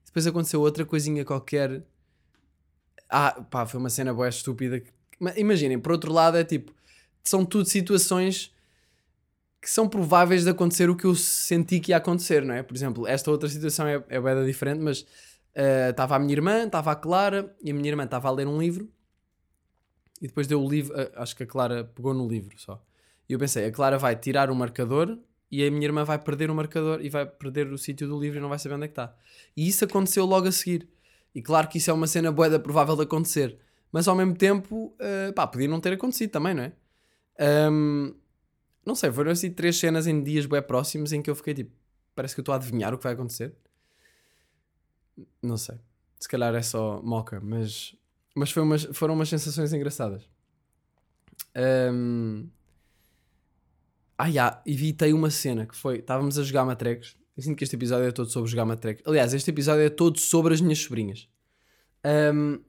[0.05, 1.83] Depois aconteceu outra coisinha qualquer.
[3.09, 4.83] Ah, pá, foi uma cena boa estúpida.
[5.37, 6.73] Imaginem, por outro lado, é tipo,
[7.25, 8.55] são tudo situações
[9.61, 12.63] que são prováveis de acontecer o que eu senti que ia acontecer, não é?
[12.63, 15.05] Por exemplo, esta outra situação é, é bem diferente, mas
[15.55, 18.47] eh, estava a minha irmã, estava a Clara, e a minha irmã estava a ler
[18.47, 18.89] um livro,
[20.21, 22.81] e depois deu o livro, eh, acho que a Clara pegou no livro só.
[23.29, 25.19] E eu pensei, a Clara vai tirar o marcador,
[25.51, 28.39] e a minha irmã vai perder o marcador, e vai perder o sítio do livro
[28.39, 29.15] e não vai saber onde é que está.
[29.57, 30.89] E isso aconteceu logo a seguir.
[31.35, 33.59] E claro que isso é uma cena boeda provável de acontecer,
[33.93, 36.73] mas ao mesmo tempo, eh, pá, podia não ter acontecido também, não é?
[37.39, 38.15] Ahm,
[38.85, 41.73] não sei, foram assim três cenas em dias bem próximos em que eu fiquei tipo,
[42.15, 43.55] parece que eu estou a adivinhar o que vai acontecer.
[45.43, 45.79] Não sei.
[46.19, 47.95] Se calhar é só moca, mas,
[48.35, 50.29] mas foi umas, foram umas sensações engraçadas.
[51.55, 52.49] Ahm,
[54.19, 57.17] Ah, já, evitei uma cena que foi, estávamos a jogar matrecos.
[57.37, 59.03] Eu sinto que este episódio é todo sobre jogar matrecos.
[59.07, 61.29] Aliás, este episódio é todo sobre as minhas sobrinhas.
[62.03, 62.61] Ahm,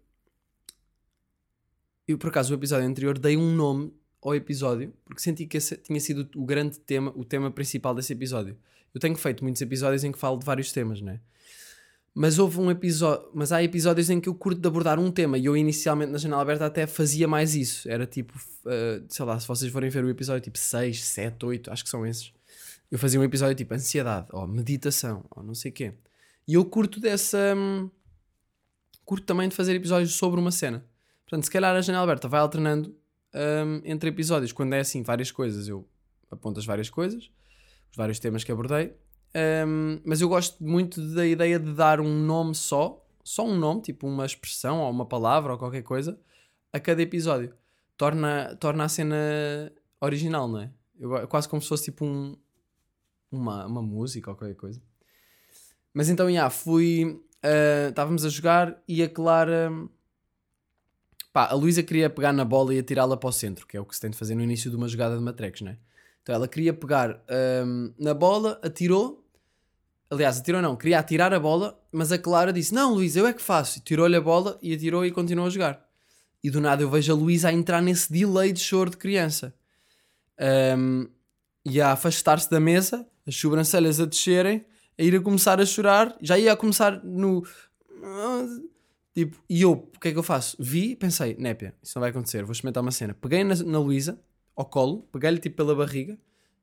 [2.05, 5.78] eu, por acaso, o episódio anterior dei um nome ao episódio porque senti que esse
[5.78, 8.57] tinha sido o grande tema, o tema principal desse episódio.
[8.93, 11.21] Eu tenho feito muitos episódios em que falo de vários temas, né?
[12.20, 15.38] Mas houve um episódio, mas há episódios em que eu curto de abordar um tema
[15.38, 17.88] e eu inicialmente na janela aberta até fazia mais isso.
[17.88, 21.72] Era tipo, uh, sei lá, se vocês forem ver o episódio tipo 6, 7, 8,
[21.72, 22.34] acho que são esses.
[22.89, 25.93] Eu fazia um episódio tipo ansiedade, ou meditação, ou não sei quê.
[26.47, 27.53] E eu curto dessa.
[27.55, 27.88] hum,
[29.05, 30.84] curto também de fazer episódios sobre uma cena.
[31.24, 32.97] Portanto, se calhar a janela aberta vai alternando
[33.36, 34.51] hum, entre episódios.
[34.51, 35.88] Quando é assim, várias coisas, eu
[36.32, 37.30] aponto as várias coisas,
[37.91, 38.95] os vários temas que abordei.
[39.38, 43.81] Hum, mas eu gosto muito da ideia de dar um nome só, só um nome,
[43.81, 46.19] tipo uma expressão ou uma palavra ou qualquer coisa,
[46.73, 47.53] a cada episódio.
[47.95, 49.71] Torna, torna a cena
[50.01, 50.71] original, não é?
[50.99, 52.35] Eu, quase como se fosse tipo um,
[53.31, 54.81] uma, uma música ou qualquer coisa.
[55.93, 57.21] Mas então, já, fui.
[57.43, 59.71] ah, estávamos a jogar e a Clara.
[61.31, 63.85] Pá, a Luísa queria pegar na bola e atirá-la para o centro, que é o
[63.85, 65.77] que se tem de fazer no início de uma jogada de matrecos, não é?
[66.23, 69.26] Então ela queria pegar ahm, na bola, atirou.
[70.10, 73.34] Aliás, atirou não, queria atirar a bola, mas a Clara disse: Não, Luísa, eu é
[73.34, 73.82] que faço.
[73.82, 75.86] Tirou-lhe a bola e atirou e continuou a jogar.
[76.43, 79.53] E do nada eu vejo a Luísa a entrar nesse delay de choro de criança.
[80.39, 81.08] Ahm,
[81.66, 84.66] e a afastar-se da mesa, as sobrancelhas a descerem,
[84.97, 87.45] a ir a começar a chorar, já ia a começar no.
[89.14, 90.55] Tipo, e eu, o que é que eu faço?
[90.60, 93.14] Vi, pensei, népia, isso não vai acontecer, vou experimentar uma cena.
[93.14, 94.22] Peguei na, na Luísa,
[94.55, 96.18] ao colo, peguei-lhe tipo pela barriga,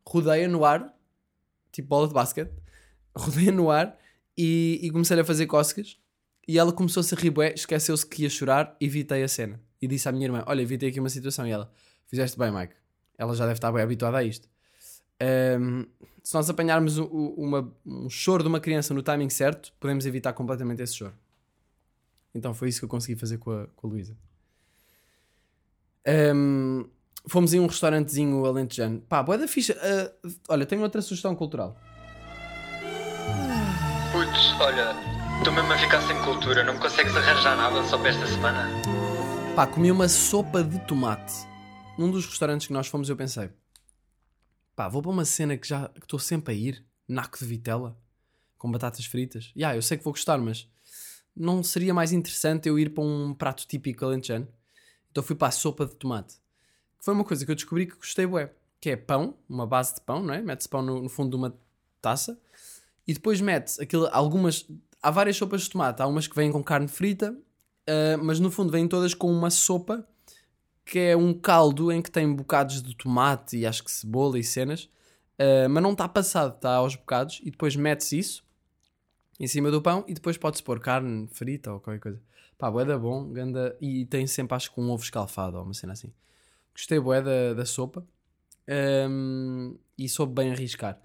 [0.07, 0.95] rodei-a no ar,
[1.73, 2.53] tipo bola de basquete,
[3.17, 3.99] rodei-a no ar
[4.37, 5.99] e, e comecei-lhe a fazer cócegas.
[6.47, 9.61] E ela começou-se a rir, bué, esqueceu-se que ia chorar, evitei a cena.
[9.81, 11.47] E disse à minha irmã: Olha, evitei aqui uma situação.
[11.47, 11.71] E ela:
[12.07, 12.75] Fizeste bem, Mike.
[13.17, 14.49] Ela já deve estar bem habituada a isto.
[15.21, 15.85] Ahm,
[16.23, 20.83] se nós apanharmos uma- um choro de uma criança no timing certo, podemos evitar completamente
[20.83, 21.15] esse choro.
[22.35, 24.17] Então foi isso que eu consegui fazer com a, com a Luísa.
[26.07, 26.85] Ahm,
[27.27, 29.01] fomos em um restaurantezinho alentejano.
[29.03, 29.77] Pá, boa da ficha.
[29.81, 31.79] Ah, olha, tenho outra sugestão cultural.
[34.65, 34.97] Olha,
[35.37, 38.67] estou mesmo a ficar sem cultura, não me consegues arranjar nada só para esta semana?
[39.55, 41.35] Pá, comi uma sopa de tomate.
[41.99, 43.51] Num dos restaurantes que nós fomos, eu pensei:
[44.75, 47.95] pá, vou para uma cena que já estou sempre a ir, naco de vitela,
[48.57, 49.53] com batatas fritas.
[49.55, 50.67] Ya, eu sei que vou gostar, mas
[51.37, 54.49] não seria mais interessante eu ir para um prato típico alentejano?
[55.11, 56.37] Então fui para a sopa de tomate.
[56.99, 58.51] Que foi uma coisa que eu descobri que gostei bué.
[58.81, 60.41] Que é pão, uma base de pão, não é?
[60.41, 61.55] Mete-se pão no, no fundo de uma
[62.01, 62.41] taça
[63.07, 64.67] e depois mete aquilo, algumas.
[65.03, 66.01] Há várias sopas de tomate.
[66.03, 67.37] Há umas que vêm com carne frita,
[67.87, 70.07] ah, mas no fundo vêm todas com uma sopa
[70.85, 74.45] que é um caldo em que tem bocados de tomate e acho que cebola e
[74.45, 74.89] cenas,
[75.39, 78.45] ah, mas não está passado, está aos bocados e depois mete-se isso
[79.39, 82.23] em cima do pão e depois pode-se pôr carne frita ou qualquer coisa.
[82.57, 85.75] Pá, bué da bom, ganda, e tem sempre acho que um ovo escalfado ou uma
[85.75, 86.13] cena assim.
[86.73, 88.07] Gostei bué da, sopa
[88.67, 90.99] Ahm, e soube bem arriscar.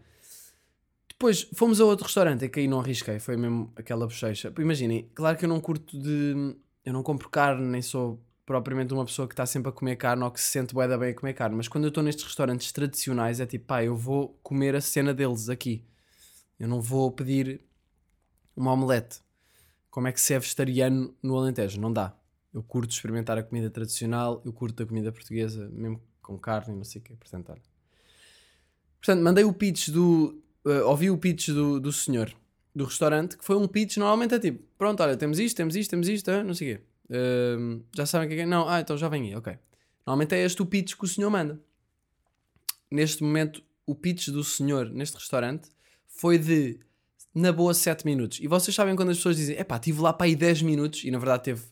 [1.20, 4.54] Depois fomos a outro restaurante, é que aí não arrisquei, foi mesmo aquela bochecha.
[4.58, 6.56] Imaginem, claro que eu não curto de.
[6.86, 10.24] Eu não compro carne, nem sou propriamente uma pessoa que está sempre a comer carne
[10.24, 12.24] ou que se sente bué da bem a comer carne, mas quando eu estou nestes
[12.24, 15.84] restaurantes tradicionais é tipo, pá, eu vou comer a cena deles aqui.
[16.58, 17.60] Eu não vou pedir
[18.56, 19.20] uma omelete.
[19.92, 21.82] Como é que se é vegetariano no Alentejo?
[21.82, 22.16] Não dá.
[22.54, 26.78] Eu curto experimentar a comida tradicional, eu curto a comida portuguesa, mesmo com carne e
[26.78, 27.18] não sei o.
[27.18, 27.62] Portanto, olha.
[29.02, 30.42] Portanto, mandei o pitch do.
[30.66, 32.34] Eh, ouvi o pitch do, do senhor
[32.76, 35.90] do restaurante, que foi um pitch, normalmente é tipo: pronto, olha, temos isto, temos isto,
[35.90, 36.84] temos isto, ah, não sei o quê.
[37.12, 38.46] Ahm, já sabem o que é que é?
[38.46, 39.58] Não, ah, então já vem aí, ok.
[40.06, 41.60] Normalmente é este o pitch que o senhor manda.
[42.90, 45.70] Neste momento, o pitch do senhor neste restaurante
[46.08, 46.80] foi de,
[47.34, 48.40] na boa, 7 minutos.
[48.40, 51.12] E vocês sabem quando as pessoas dizem, epá, estive lá para aí 10 minutos, e
[51.12, 51.64] na verdade teve,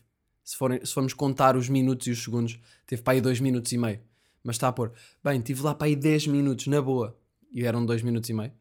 [0.44, 3.72] se, forem, se formos contar os minutos e os segundos, teve para aí 2 minutos
[3.72, 4.00] e meio.
[4.42, 7.16] Mas está a pôr, bem, estive lá para aí 10 minutos, na boa,
[7.52, 8.52] e eram 2 minutos e meio.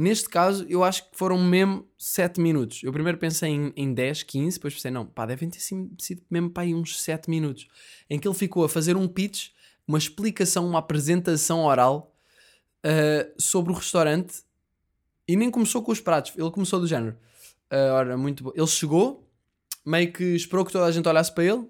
[0.00, 2.82] Neste caso, eu acho que foram mesmo 7 minutos.
[2.82, 6.48] Eu primeiro pensei em, em 10, 15, depois pensei, não, pá, devem ter sido mesmo
[6.48, 7.68] para aí uns 7 minutos.
[8.08, 9.50] Em que ele ficou a fazer um pitch,
[9.86, 12.16] uma explicação, uma apresentação oral
[12.78, 14.42] uh, sobre o restaurante
[15.28, 16.32] e nem começou com os pratos.
[16.34, 17.14] Ele começou do género.
[17.70, 18.52] Uh, ora, muito bom.
[18.56, 19.28] Ele chegou,
[19.84, 21.68] meio que esperou que toda a gente olhasse para ele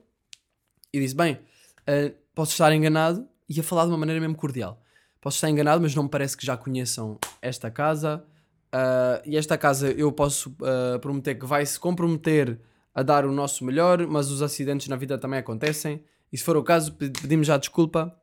[0.93, 3.29] e disse: Bem, uh, posso estar enganado.
[3.49, 4.81] E ia falar de uma maneira mesmo cordial.
[5.21, 8.25] Posso estar enganado, mas não me parece que já conheçam esta casa.
[8.73, 12.61] Uh, e esta casa eu posso uh, prometer que vai se comprometer
[12.95, 16.03] a dar o nosso melhor, mas os acidentes na vida também acontecem.
[16.33, 18.17] E se for o caso, pe- pedimos já desculpa.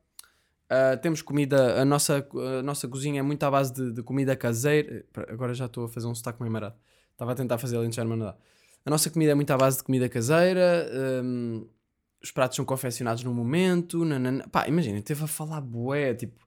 [0.71, 2.27] Uh, temos comida, a nossa,
[2.59, 5.05] a nossa cozinha é muito à base de, de comida caseira.
[5.29, 6.75] Agora já estou a fazer um sotaque meio marado.
[7.11, 8.35] Estava a tentar fazer não dá.
[8.85, 10.89] A nossa comida é muito à base de comida caseira.
[11.23, 11.67] um,
[12.23, 14.03] os pratos são confeccionados no momento.
[14.03, 14.47] Nanana.
[14.49, 16.46] Pá, imagina, teve a falar bué, tipo...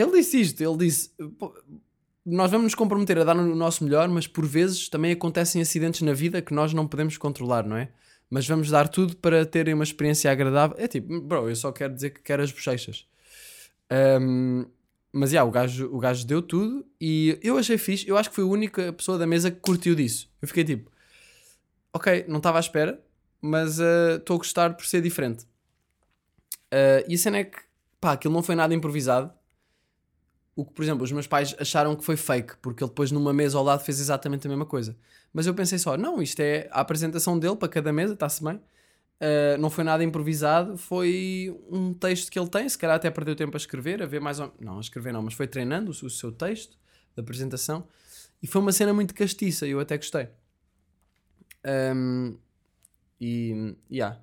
[0.00, 1.10] Ele disse isto, ele disse...
[1.38, 1.52] "Pô,
[2.24, 6.02] Nós vamos nos comprometer a dar o nosso melhor, mas por vezes também acontecem acidentes
[6.02, 7.88] na vida que nós não podemos controlar, não é?
[8.28, 10.76] Mas vamos dar tudo para terem uma experiência agradável.
[10.78, 13.06] É tipo, bro, eu só quero dizer que quero as bochechas.
[14.20, 14.66] Um,
[15.12, 18.06] mas, já, o, gajo, o gajo deu tudo e eu achei fixe.
[18.06, 20.30] Eu acho que foi a única pessoa da mesa que curtiu disso.
[20.40, 20.90] Eu fiquei tipo,
[21.92, 23.02] ok, não estava à espera.
[23.42, 25.46] mas eh, estou a gostar por ser diferente.
[26.70, 27.58] Eh, e a cena é que,
[28.00, 29.32] pá, aquilo não foi nada improvisado.
[30.56, 33.32] O que, por exemplo, os meus pais acharam que foi fake, porque ele depois numa
[33.32, 34.96] mesa ao lado fez exatamente a mesma coisa.
[35.32, 38.56] Mas eu pensei só, não, isto é a apresentação dele para cada mesa, está-se bem.
[38.56, 43.36] Uh, não foi nada improvisado, foi um texto que ele tem, se calhar até perdeu
[43.36, 44.52] tempo a escrever, a ver mais ou...
[44.58, 46.78] Não, a escrever não, mas foi treinando o, seu texto
[47.14, 47.86] da apresentação.
[48.42, 50.28] E foi uma cena muito castiça, eu até gostei.
[51.94, 52.38] Um,
[53.20, 54.18] e, yeah.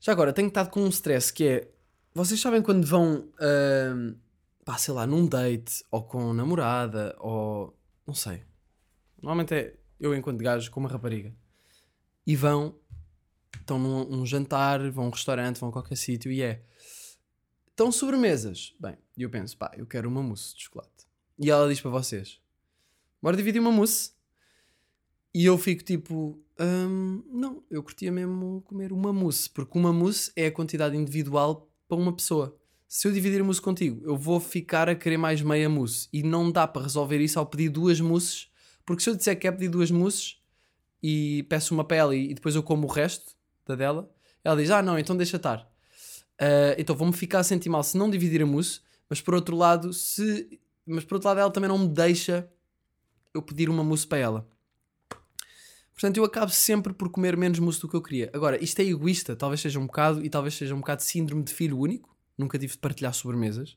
[0.00, 1.68] Já agora, tenho estado com um stress que é...
[2.14, 4.14] Vocês sabem quando vão, um,
[4.64, 7.76] pá, sei lá, num date, ou com namorada, ou...
[8.06, 8.42] Não sei.
[9.16, 11.34] Normalmente é eu enquanto gajo com uma rapariga.
[12.26, 12.74] E vão
[13.60, 16.62] estão num, num jantar, vão a um restaurante, vão a qualquer sítio e é.
[17.70, 18.74] Estão sobremesas.
[18.78, 21.06] Bem, e eu penso, pá, eu quero uma mousse de chocolate.
[21.38, 22.40] E ela diz para vocês:
[23.20, 24.12] bora dividir uma mousse.
[25.34, 30.30] E eu fico tipo, hum, não, eu curtia mesmo comer uma mousse, porque uma mousse
[30.36, 32.56] é a quantidade individual para uma pessoa.
[32.88, 36.08] Se eu dividir a mousse contigo, eu vou ficar a querer mais meia mousse.
[36.12, 38.48] E não dá para resolver isso ao pedir duas mousses,
[38.84, 40.38] porque se eu disser que é pedir duas mousses
[41.02, 43.34] e peço uma pele e depois eu como o resto,
[43.66, 44.10] da dela,
[44.42, 45.60] ela diz: Ah, não, então deixa estar.
[46.40, 49.56] Uh, então vou-me ficar a sentir mal se não dividir a mousse, mas por outro
[49.56, 50.60] lado, se.
[50.86, 52.48] Mas por outro lado, ela também não me deixa
[53.32, 54.48] eu pedir uma mousse para ela.
[55.92, 58.30] Portanto, eu acabo sempre por comer menos mousse do que eu queria.
[58.34, 61.54] Agora, isto é egoísta, talvez seja um bocado, e talvez seja um bocado síndrome de
[61.54, 62.13] filho único.
[62.36, 63.76] Nunca tive de partilhar sobremesas.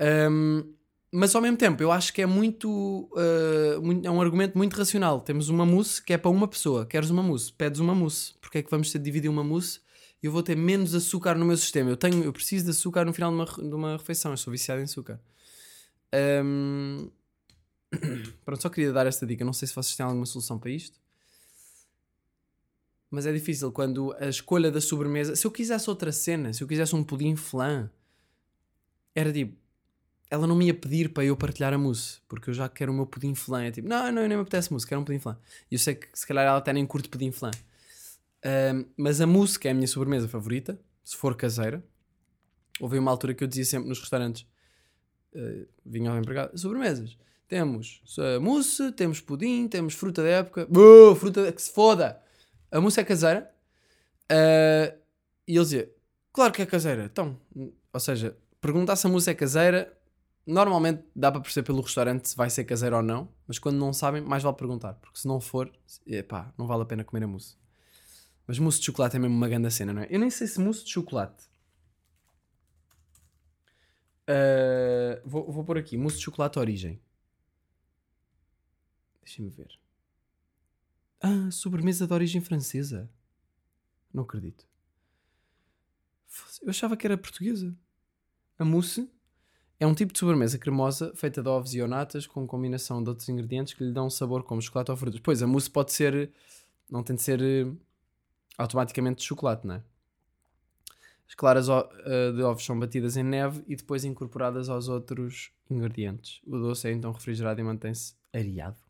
[0.00, 0.74] Um,
[1.10, 4.74] mas ao mesmo tempo, eu acho que é muito, uh, muito, É um argumento muito
[4.74, 5.20] racional.
[5.20, 6.84] Temos uma mousse que é para uma pessoa.
[6.84, 7.52] Queres uma mousse?
[7.52, 8.34] Pedes uma mousse.
[8.40, 9.80] Porque é que vamos ter de dividir uma mousse?
[10.22, 11.88] Eu vou ter menos açúcar no meu sistema.
[11.90, 14.32] Eu, tenho, eu preciso de açúcar no final de uma, de uma refeição.
[14.32, 15.20] Eu sou viciado em açúcar.
[16.44, 17.10] Um...
[18.44, 19.44] Pronto, só queria dar esta dica.
[19.44, 20.98] Não sei se vocês têm alguma solução para isto.
[23.10, 25.34] Mas é difícil quando a escolha da sobremesa.
[25.34, 27.90] Se eu quisesse outra cena, se eu quisesse um pudim flan,
[29.14, 29.56] era tipo
[30.30, 32.94] ela não me ia pedir para eu partilhar a mousse, porque eu já quero o
[32.94, 33.64] meu pudim flan.
[33.64, 35.38] É tipo, não, não, nem me apetece mousse, quero um pudim flan.
[35.70, 37.50] E eu sei que se calhar ela até nem curte pudim flan.
[38.44, 41.82] Um, mas a mousse, que é a minha sobremesa favorita, se for caseira,
[42.78, 44.46] houve uma altura que eu dizia sempre nos restaurantes:
[45.34, 47.16] uh, vinha ao empregado, sobremesas.
[47.48, 50.68] Temos uh, mousse, temos pudim, temos fruta da época.
[50.70, 52.22] Uh, fruta que se foda!
[52.70, 53.50] A mousse é caseira.
[54.30, 54.98] Uh,
[55.46, 55.92] e ele dizia:
[56.32, 57.04] Claro que é caseira.
[57.04, 57.38] Então,
[57.92, 59.98] ou seja, perguntar se a mousse é caseira
[60.48, 63.92] Normalmente dá para perceber pelo restaurante se vai ser caseiro ou não, mas quando não
[63.92, 65.70] sabem, mais vale perguntar, porque se não for,
[66.06, 67.54] epá, não vale a pena comer a mousse.
[68.46, 70.06] Mas mousse de chocolate é mesmo uma grande cena, não é?
[70.08, 71.44] Eu nem sei se mousse de chocolate.
[74.26, 76.98] Uh, vou, vou pôr aqui, mousse de chocolate origem.
[79.22, 79.78] Deixem-me ver.
[81.20, 83.10] Ah, sobremesa de origem francesa.
[84.12, 84.66] Não acredito.
[86.62, 87.76] Eu achava que era portuguesa.
[88.58, 89.10] A mousse
[89.80, 93.28] é um tipo de sobremesa cremosa feita de ovos e natas com combinação de outros
[93.28, 95.20] ingredientes que lhe dão um sabor como chocolate ou frutas.
[95.20, 96.30] Pois, a mousse pode ser.
[96.90, 97.78] Não tem de ser uh,
[98.56, 99.82] automaticamente de chocolate, não é?
[101.28, 106.40] As claras uh, de ovos são batidas em neve e depois incorporadas aos outros ingredientes.
[106.46, 108.87] O doce é então refrigerado e mantém-se areado.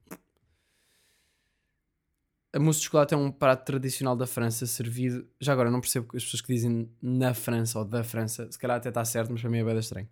[2.53, 5.27] A mousse de chocolate é um prato tradicional da França, servido.
[5.39, 8.51] Já agora não percebo as pessoas que dizem na França ou da França.
[8.51, 10.09] Se calhar até está certo, mas para mim é bem estranho.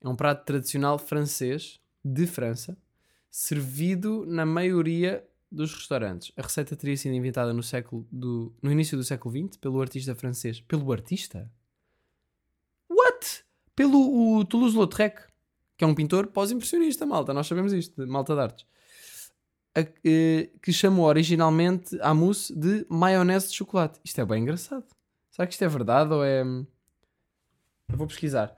[0.00, 2.76] É um prato tradicional francês de França,
[3.30, 6.32] servido na maioria dos restaurantes.
[6.36, 10.14] A receita teria sido inventada no século do, no início do século XX pelo artista
[10.14, 10.60] francês.
[10.60, 11.50] Pelo artista?
[12.90, 13.44] What?
[13.76, 15.22] Pelo Toulouse-Lautrec,
[15.76, 17.32] que é um pintor pós-impressionista, malta.
[17.32, 18.66] Nós sabemos isto, malta de artes.
[19.76, 24.00] A, que chamou originalmente a mousse de maionese de chocolate.
[24.04, 24.84] Isto é bem engraçado.
[25.30, 26.42] Será que isto é verdade ou é.
[26.42, 28.56] Eu vou pesquisar.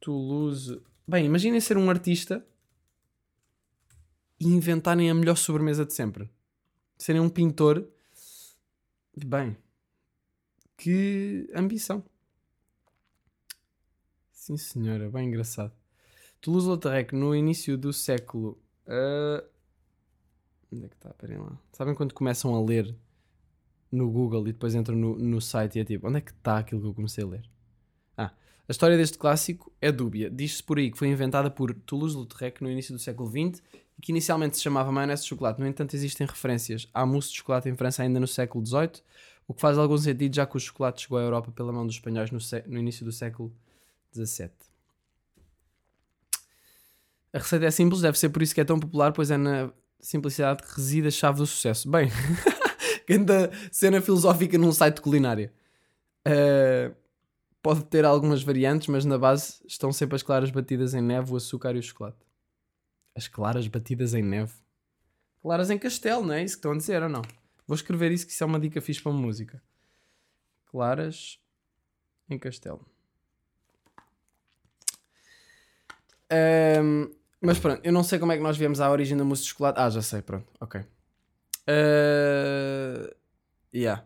[0.00, 0.80] Toulouse.
[1.06, 2.44] Bem, imaginem ser um artista
[4.40, 6.28] e inventarem a melhor sobremesa de sempre.
[6.96, 7.88] Serem um pintor.
[9.16, 9.56] Bem,
[10.76, 12.04] que ambição.
[14.32, 15.72] Sim, senhora, bem engraçado.
[16.40, 18.60] Toulouse-Lautrec, no início do século.
[18.86, 19.57] Uh...
[20.72, 21.10] Onde é que está?
[21.10, 21.58] Esperem lá.
[21.72, 22.94] Sabem quando começam a ler
[23.90, 26.58] no Google e depois entram no, no site e é tipo: onde é que está
[26.58, 27.48] aquilo que eu comecei a ler?
[28.68, 30.28] A história deste clássico é dúbia.
[30.28, 33.62] Diz-se por aí que foi inventada por Toulouse-Lautrec no início do século XX
[33.96, 35.58] e que inicialmente se chamava maionese de chocolate.
[35.58, 39.02] No entanto, existem referências à mousse de chocolate em França ainda no século XVIII,
[39.48, 41.94] o que faz algum sentido já que o chocolate chegou à Europa pela mão dos
[41.94, 43.50] espanhóis no, no início do século
[44.14, 44.50] XVII.
[47.32, 49.72] A receita é simples, deve ser por isso que é tão popular, pois é na
[50.00, 51.90] simplicidade que reside a chave do sucesso.
[51.90, 52.08] Bem,
[53.08, 55.50] Ganda cena filosófica num site de culinária.
[56.26, 56.94] Uh,
[57.62, 61.36] pode ter algumas variantes, mas na base estão sempre as claras batidas em neve, o
[61.36, 62.18] açúcar e o chocolate.
[63.16, 64.52] As claras batidas em neve?
[65.40, 67.22] Claras em castelo, não é isso que estão a dizer ou não?
[67.66, 69.62] Vou escrever isso que isso é uma dica fixe para uma música.
[70.66, 71.40] Claras
[72.28, 72.84] em castelo.
[76.30, 79.42] Ahm, mas pronto, eu não sei como é que nós viemos à origem da mousse
[79.42, 79.80] de chocolate.
[79.80, 80.80] Ah, já sei, pronto, ok.
[80.80, 80.84] Uh,
[83.74, 84.04] yeah.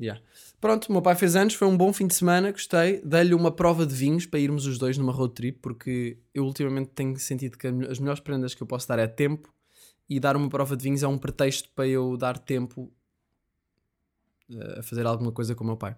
[0.00, 0.22] Yeah.
[0.60, 3.00] Pronto, meu pai fez anos, foi um bom fim de semana, gostei.
[3.02, 6.90] Dei-lhe uma prova de vinhos para irmos os dois numa road trip, porque eu ultimamente
[6.90, 9.52] tenho sentido que as melhores prendas que eu posso dar é tempo
[10.08, 12.92] e dar uma prova de vinhos é um pretexto para eu dar tempo
[14.50, 15.96] eh, a fazer alguma coisa com o meu pai.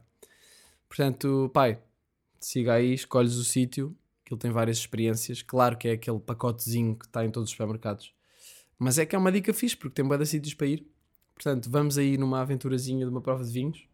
[0.88, 1.80] Portanto, pai,
[2.40, 3.96] siga aí, escolhes o sítio,
[4.34, 5.42] ele tem várias experiências.
[5.42, 8.12] Claro que é aquele pacotezinho que está em todos os supermercados,
[8.78, 10.86] mas é que é uma dica fixe, porque tem vários sítios para ir.
[11.34, 13.88] Portanto, vamos aí numa aventurazinha de uma prova de vinhos.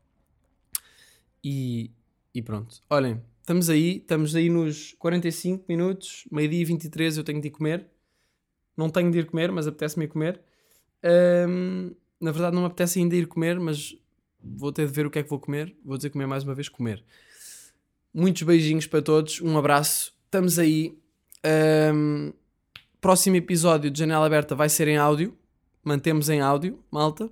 [1.44, 1.92] E,
[2.34, 2.82] e pronto.
[2.90, 7.52] Olhem, estamos aí, estamos aí nos 45 minutos, meio-dia e 23 eu tenho de ir
[7.52, 7.86] comer.
[8.76, 10.40] Não tenho de ir comer, mas apetece-me ir comer.
[11.04, 13.96] Ahm, na verdade não me apetece ainda ir comer, mas
[14.42, 15.76] vou ter de ver o que é que vou comer.
[15.84, 17.04] Vou dizer comer mais uma vez, comer.
[18.12, 20.15] Muitos beijinhos para todos, um abraço.
[20.36, 20.94] Estamos aí.
[21.42, 22.30] Ahm,
[23.00, 25.34] próximo episódio de Janela Aberta vai ser em áudio.
[25.82, 27.30] Mantemos em áudio, malta.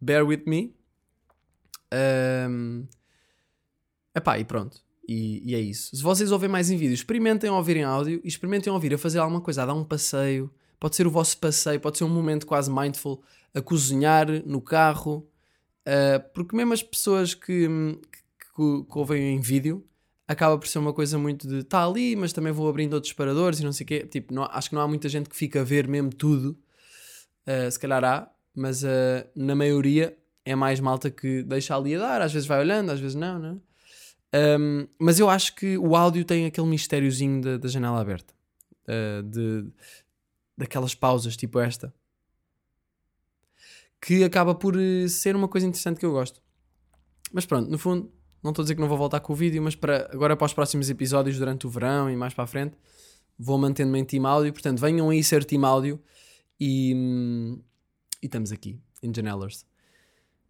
[0.00, 0.74] Bear with me.
[2.48, 2.84] Um,
[4.12, 4.82] epá, e pronto.
[5.06, 5.94] E, e, é isso.
[5.94, 9.20] Se vocês ouvem mais em vídeo, experimentem ouvir em áudio e experimentem ouvir a fazer
[9.20, 10.52] alguma coisa, a dar um passeio.
[10.80, 13.22] Pode ser o vosso passeio, pode ser um momento quase mindful,
[13.54, 15.30] a cozinhar no carro.
[15.86, 19.88] Uh, porque mesmo as pessoas que, que, que, ouvem em vídeo
[20.30, 23.58] acaba por ser uma coisa muito de tá ali, mas também vou abrindo outros paradores
[23.58, 24.06] e não sei o quê.
[24.06, 26.56] Tipo, não, acho que não há muita gente que fica a ver mesmo tudo.
[27.44, 31.98] Uh, se calhar há, mas uh, na maioria é mais malta que deixa ali a
[31.98, 33.60] dar, às vezes vai olhando, às vezes não, não
[34.32, 34.56] é?
[34.56, 38.32] um, Mas eu acho que o áudio tem aquele mistériozinho da, da janela aberta,
[38.86, 39.66] uh, de,
[40.56, 41.92] daquelas pausas tipo esta,
[44.00, 44.76] que acaba por
[45.08, 46.40] ser uma coisa interessante que eu gosto.
[47.32, 48.12] Mas pronto, no fundo,
[48.42, 50.46] não estou a dizer que não vou voltar com o vídeo, mas para, agora para
[50.46, 52.76] os próximos episódios durante o verão e mais para a frente,
[53.38, 54.52] vou mantendo-me em team áudio.
[54.52, 56.00] Portanto, venham aí ser team áudio
[56.58, 56.94] e,
[58.22, 59.64] e estamos aqui, em Janellers.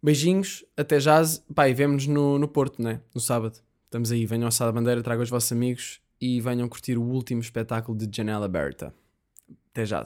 [0.03, 1.21] Beijinhos, até já.
[1.53, 3.01] Pai, vemo-nos no, no Porto, né?
[3.13, 3.59] No sábado.
[3.85, 7.41] Estamos aí, venham ao Sá Bandeira, tragam os vossos amigos e venham curtir o último
[7.41, 8.93] espetáculo de Janela Aberta.
[9.71, 10.03] Até já.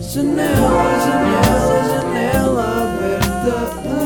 [0.00, 3.99] Janela, janela, janela aberta.